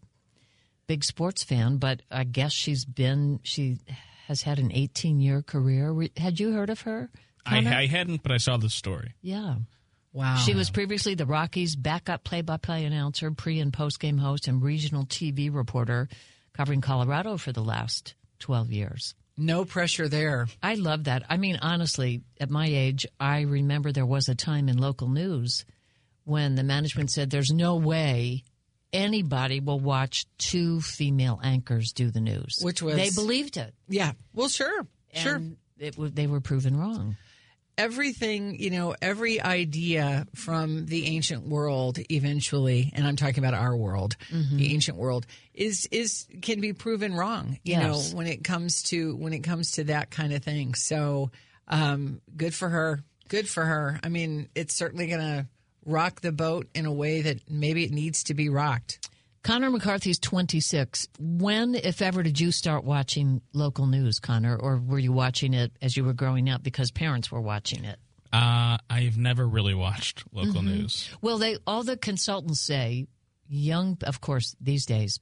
[0.86, 3.78] big sports fan, but I guess she's been, she
[4.27, 5.97] has had an 18 year career.
[6.18, 7.09] Had you heard of her?
[7.47, 9.14] I, I hadn't, but I saw the story.
[9.23, 9.55] Yeah.
[10.16, 10.36] Wow.
[10.36, 14.48] She was previously the Rockies' backup play by play announcer, pre and post game host,
[14.48, 16.09] and regional TV reporter
[16.55, 19.14] covering Colorado for the last 12 years.
[19.36, 20.47] no pressure there.
[20.62, 21.24] I love that.
[21.28, 25.66] I mean, honestly, at my age, I remember there was a time in local news
[26.24, 28.43] when the management said there's no way
[28.94, 32.56] anybody will watch two female anchors do the news.
[32.62, 33.74] Which was- They believed it.
[33.88, 34.12] Yeah.
[34.32, 34.86] Well, sure.
[35.12, 35.43] sure.
[35.78, 37.16] It, they were proven wrong.
[37.78, 43.77] Everything, you know, every idea from the ancient world eventually, and I'm talking about our
[43.77, 44.57] world, Mm-hmm.
[44.57, 47.82] the ancient world, is is can be proven wrong, you Yes.
[48.12, 50.74] know, when it comes to when it comes to that kind of thing.
[50.74, 51.31] So,
[51.69, 53.03] um, good for her.
[53.28, 53.98] Good for her.
[54.05, 55.47] I mean, it's certainly going to
[55.85, 59.05] rock the boat in a way that maybe it needs to be rocked.
[59.47, 61.06] Connor McCarthy's 26.
[61.20, 64.56] When, if ever, did you start watching local news, Connor?
[64.56, 67.97] Or were you watching it as you were growing up because parents were watching it?
[68.32, 70.66] Uh, I've never really watched local Mm-hmm.
[70.78, 71.09] news.
[71.23, 73.06] Well, they all the consultants say
[73.48, 75.20] young, of course, these days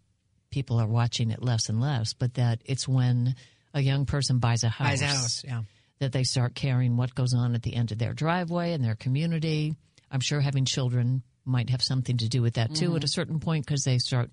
[0.51, 3.35] people are watching it less and less, but that it's when
[3.75, 5.63] a young person buys a house, Buys a house, yeah.
[5.99, 8.95] that they start caring what goes on at the end of their driveway and their
[8.95, 9.75] community.
[10.11, 12.97] I'm sure having children might have something to do with that too Mm-hmm.
[12.97, 14.31] at a certain point because they start.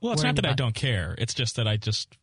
[0.00, 1.14] Well, it's not that I don't care.
[1.18, 2.16] It's just that I just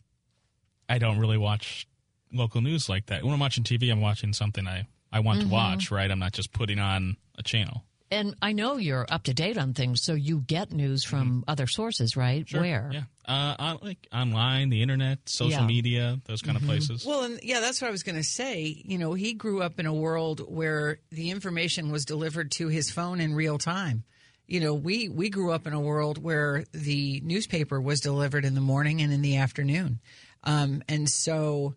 [0.89, 1.87] I don't really watch
[2.31, 3.23] local news like that.
[3.23, 5.49] When I'm watching TV, I'm watching something I I want Mm-hmm.
[5.49, 5.91] to watch.
[5.91, 6.09] Right?
[6.09, 7.83] I'm not just putting on a channel.
[8.11, 11.65] And I know you're up to date on things, so you get news from other
[11.65, 12.45] sources, right?
[12.53, 12.91] Where?
[12.93, 13.03] Yeah.
[13.27, 15.65] Uh, on, like online, the internet, social Yeah.
[15.65, 17.07] media, those kind of places.
[17.07, 18.83] Well, and yeah, that's what I was going to say.
[18.85, 22.91] You know, he grew up in a world where the information was delivered to his
[22.91, 24.03] phone in real time.
[24.47, 28.55] You know, we we grew up in a world where the newspaper was delivered in
[28.55, 29.99] the morning and in the afternoon,
[30.43, 31.75] um, and so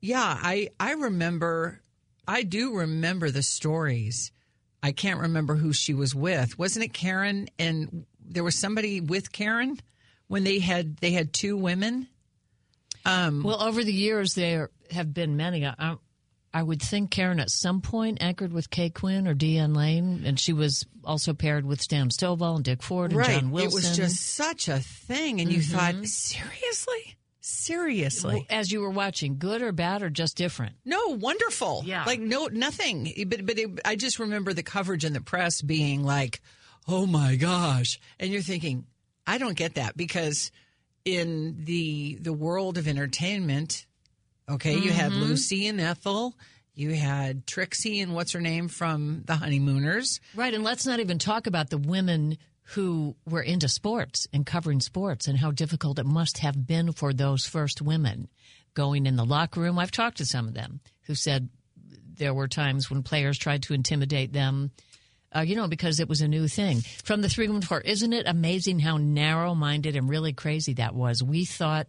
[0.00, 1.80] yeah, I I remember,
[2.26, 4.32] I do remember the stories.
[4.82, 6.58] I can't remember who she was with.
[6.58, 7.48] Wasn't it Karen?
[7.58, 9.78] And there was somebody with Karen
[10.26, 12.08] when they had they had two women.
[13.04, 15.64] Um, Well, over the years, there have been many.
[15.66, 15.96] I,
[16.52, 20.38] I- would think Karen at some point anchored with Kay Quinn or Deanne Lane, and
[20.38, 23.40] she was also paired with Stan Stovall and Dick Ford and right.
[23.40, 23.70] John Wilson.
[23.70, 25.76] It was just such a thing, and you mm-hmm.
[25.76, 28.46] thought, seriously, seriously.
[28.48, 30.76] As you were watching, good or bad or just different.
[30.84, 31.82] No, wonderful.
[31.84, 32.04] Yeah.
[32.04, 33.12] like no, nothing.
[33.26, 36.40] But but it, I just remember the coverage in the press being like,
[36.88, 38.86] "Oh my gosh!" And you're thinking,
[39.26, 40.50] I don't get that because
[41.04, 43.86] in the the world of entertainment,
[44.52, 45.22] okay, you had Mm-hmm.
[45.22, 46.34] Lucy and Ethel,
[46.74, 50.20] you had Trixie and what's her name from the Honeymooners.
[50.34, 52.38] Right, and let's not even talk about the women
[52.74, 57.12] who were into sports and covering sports and how difficult it must have been for
[57.12, 58.28] those first women
[58.74, 59.78] going in the locker room.
[59.78, 61.50] I've talked to some of them who said
[62.16, 64.70] there were times when players tried to intimidate them,
[65.34, 66.80] uh, you know, because it was a new thing.
[67.04, 70.94] From the three women court, isn't it amazing how narrow minded and really crazy that
[70.94, 71.22] was?
[71.22, 71.88] We thought.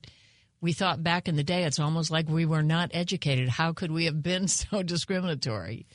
[0.64, 3.50] We thought back in the day, it's almost like we were not educated.
[3.50, 5.86] How could we have been so discriminatory?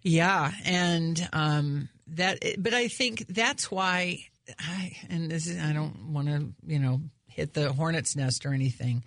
[0.00, 4.20] Yeah, and um, that, but I think that's why.
[4.58, 8.54] I, and this is, I don't want to, you know, hit the hornet's nest or
[8.54, 9.04] anything,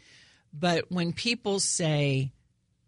[0.54, 2.32] but when people say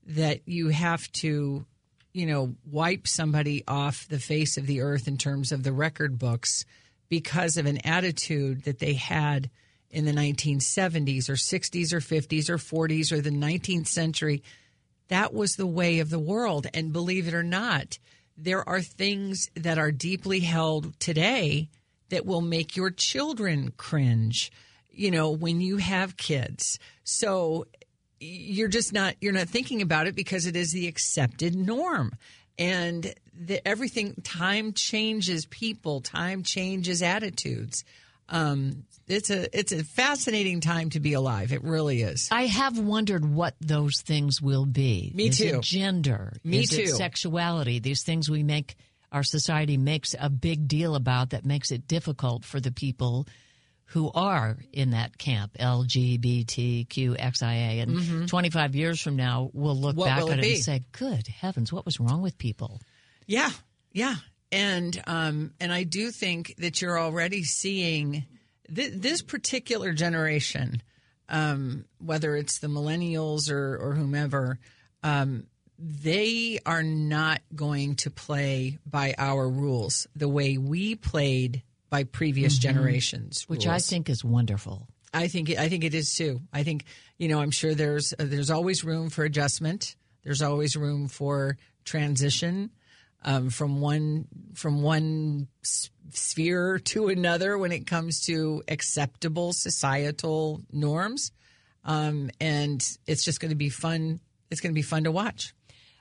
[0.07, 1.65] that you have to,
[2.14, 6.19] you know, wipe somebody off the face of the earth in terms of the record
[6.19, 6.65] books
[7.10, 9.49] because of an attitude that they had
[9.91, 14.43] in the 1970s or 60s or 50s or 40s or the 19th century,
[15.09, 16.68] that was the way of the world.
[16.73, 17.99] And believe it or not,
[18.38, 21.69] there are things that are deeply held today
[22.09, 24.51] that will make your children cringe,
[24.89, 26.80] you know, when you have kids.
[27.03, 27.65] So
[28.22, 32.13] you're just not you're not thinking about it because it is the accepted norm
[32.59, 37.84] and the, everything time changes people time changes attitudes
[38.30, 42.80] um, it's a it's a fascinating time to be alive it really is I have
[42.80, 45.11] wondered what those things will be.
[45.14, 45.60] Me Is too.
[45.61, 46.34] Gender.
[46.43, 46.88] Me Is too.
[46.88, 47.80] sexuality.
[47.80, 48.76] These things we make
[49.11, 53.27] our society makes a big deal about that makes it difficult for the people
[53.88, 57.81] who are in that camp LGBTQXIA.
[57.81, 59.99] And 25 years from now, we'll look Mm-hmm.
[59.99, 62.80] What back at it it and say, "Good heavens, what was wrong with people?"
[63.27, 63.49] Yeah,
[63.91, 64.15] yeah,
[64.51, 68.25] and um, and I do think that you're already seeing
[68.73, 70.81] Th- this particular generation,
[71.27, 74.59] um, whether it's the millennials or, or whomever,
[75.03, 75.45] um,
[75.77, 82.57] they are not going to play by our rules the way we played by previous
[82.57, 82.61] Mhm.
[82.61, 84.87] generations, Which I think is wonderful.
[85.13, 86.39] I think I think it is too.
[86.53, 86.85] I think
[87.17, 89.97] you know I'm sure there's uh, there's always room for adjustment.
[90.23, 92.69] There's always room for transition
[93.23, 95.48] um, from one from one
[96.11, 101.31] sphere to another when it comes to acceptable societal norms,
[101.85, 104.19] um, and it's just going to be fun.
[104.49, 105.53] It's going to be fun to watch.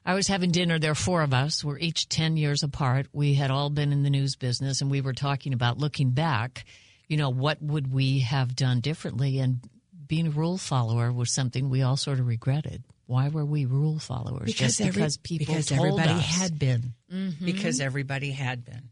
[0.05, 0.79] I was having dinner.
[0.79, 1.63] There four of us.
[1.63, 3.07] We're each 10 years apart.
[3.13, 6.65] We had all been in the news business, and we were talking about looking back,
[7.07, 9.39] you know, what would we have done differently?
[9.39, 9.61] And
[10.07, 12.83] being a rule follower was something we all sort of regretted.
[13.11, 14.55] Why were we rule followers?
[14.55, 16.25] Just every- because people because everybody us.
[16.41, 17.45] had been Mhm.
[17.45, 18.91] because everybody had been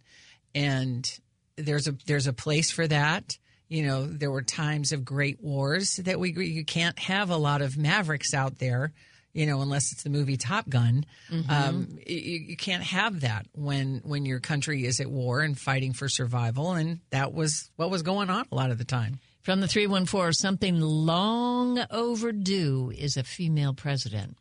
[0.55, 1.09] and
[1.57, 3.39] there's a there's a place for that
[3.69, 7.63] you know there were times of great wars that we you can't have a lot
[7.63, 8.93] of mavericks out there
[9.35, 11.51] you know unless it's the movie top gun Mhm.
[11.51, 15.93] um, you, you can't have that when when your country is at war and fighting
[15.93, 19.63] for survival and that was what was going on a lot of the time From
[19.63, 24.37] the 314, something long overdue is a female president.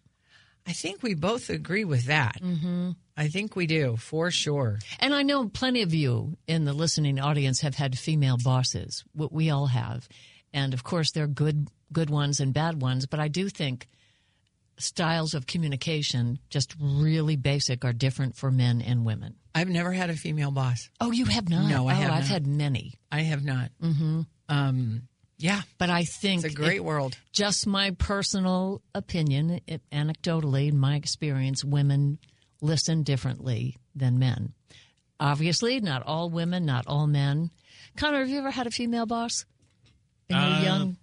[0.68, 2.42] I think we both agree with that.
[2.42, 2.90] Mm-hmm.
[3.16, 4.80] I think we do for sure.
[5.00, 9.06] And I know plenty of you in the listening audience have had female bosses.
[9.14, 10.10] What we all have,
[10.52, 13.06] and of course, there are good good ones and bad ones.
[13.06, 13.88] But I do think
[14.78, 19.36] styles of communication, just really basic, are different for men and women.
[19.56, 20.90] I've never had a female boss.
[21.00, 21.70] Oh, you have not?
[21.70, 22.28] No, I oh, have I've not.
[22.28, 22.96] had many.
[23.10, 23.72] I have not.
[23.82, 24.24] Mm-hmm.
[24.50, 25.08] Um,
[25.38, 27.18] yeah, but I think It's a great it- world.
[27.32, 32.18] Just my personal opinion, it, anecdotally, in my experience, women
[32.62, 34.54] listen differently than men.
[35.20, 37.52] Obviously, not all women, not all men.
[37.98, 39.46] Connor, have you ever had a female boss?
[40.30, 40.98] In Uh, young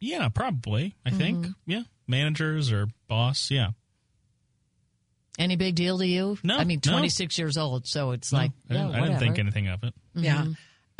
[0.00, 0.94] Yeah, probably.
[1.04, 1.46] I think.
[1.46, 1.54] Mhm.
[1.66, 3.50] Yeah, managers or boss.
[3.50, 3.72] Yeah.
[5.38, 6.38] Any big deal to you?
[6.42, 6.92] No, I mean, no.
[6.92, 9.84] 26 years old, so it's No, like, I didn't, yeah, I didn't think anything of
[9.84, 9.94] it.
[10.14, 10.46] Yeah.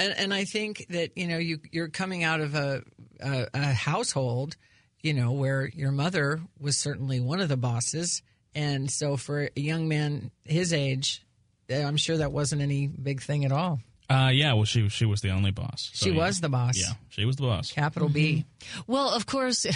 [0.00, 2.82] And, and I think that, you know, you, you're coming out of a,
[3.20, 4.56] a, a household,
[5.02, 8.22] you know, where your mother was certainly one of the bosses.
[8.54, 11.22] And so for a young man his age,
[11.68, 13.78] eh, I'm sure that wasn't any big thing at all.
[14.08, 14.54] Uh, yeah.
[14.54, 15.90] Well, she she was the only boss.
[15.92, 16.18] So, She yeah.
[16.18, 16.76] was the boss.
[16.76, 17.70] Yeah, she was the boss.
[17.70, 18.44] Capital B.
[18.88, 19.66] Well, of course,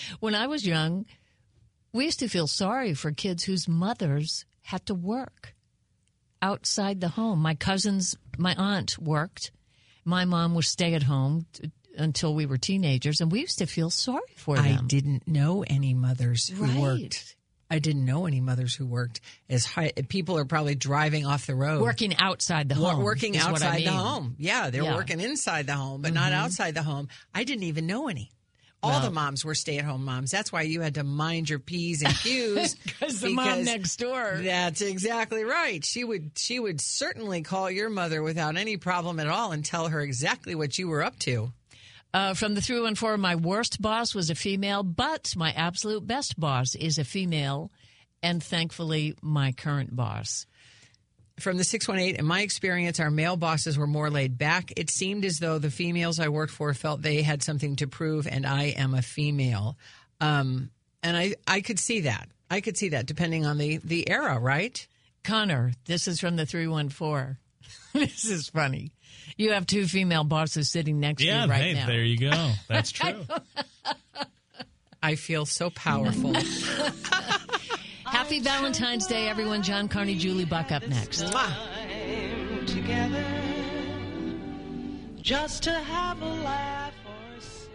[0.20, 1.04] when I was young,
[1.92, 5.54] we used to feel sorry for kids whose mothers had to work
[6.40, 7.40] outside the home.
[7.40, 9.50] My cousins, my aunt worked.
[10.04, 13.66] My mom was stay at home t- until we were teenagers, and we used to
[13.66, 14.64] feel sorry for them.
[14.64, 16.76] I didn't know any mothers who Right.
[16.76, 17.36] worked.
[17.70, 19.92] I didn't know any mothers who worked as high.
[20.08, 21.80] People are probably driving off the road.
[21.82, 23.02] Working outside the home.
[23.02, 24.36] working what I outside the home.
[24.38, 24.94] Yeah, they're Yeah.
[24.94, 26.36] working inside the home, but not Mhm.
[26.36, 27.08] outside the home.
[27.34, 28.30] I didn't even know any.
[28.84, 30.30] All Well- the moms were stay at home moms.
[30.30, 32.74] That's why you had to mind your P's and Q's.
[32.74, 34.40] because the mom next door.
[34.42, 35.84] That's exactly right.
[35.84, 39.88] She would she would certainly call your mother without any problem at all and tell
[39.88, 41.52] her exactly what you were up to.
[42.12, 46.74] Uh, from the 314, my worst boss was a female, but my absolute best boss
[46.76, 47.72] is a female,
[48.22, 50.46] and thankfully, my current boss.
[51.40, 54.72] From the 618, in my experience, our male bosses were more laid back.
[54.76, 58.26] It seemed as though the females I worked for felt they had something to prove,
[58.28, 59.76] and I am a female.
[60.20, 60.70] Um,
[61.02, 62.28] and I, I could see that.
[62.50, 64.86] I could see that depending on the, the era, right?
[65.24, 67.36] Connor, this is from the 314.
[67.94, 68.92] this is funny.
[69.36, 71.86] You have two female bosses sitting next to Yeah, you right hey, now.
[71.86, 72.52] there you go.
[72.68, 73.24] That's true.
[75.02, 76.32] I feel so powerful.
[78.24, 79.62] Happy Valentine's Day, everyone.
[79.62, 81.30] John Carney, Julie Buck up next.
[82.66, 83.22] together
[85.20, 86.83] just to have a laugh.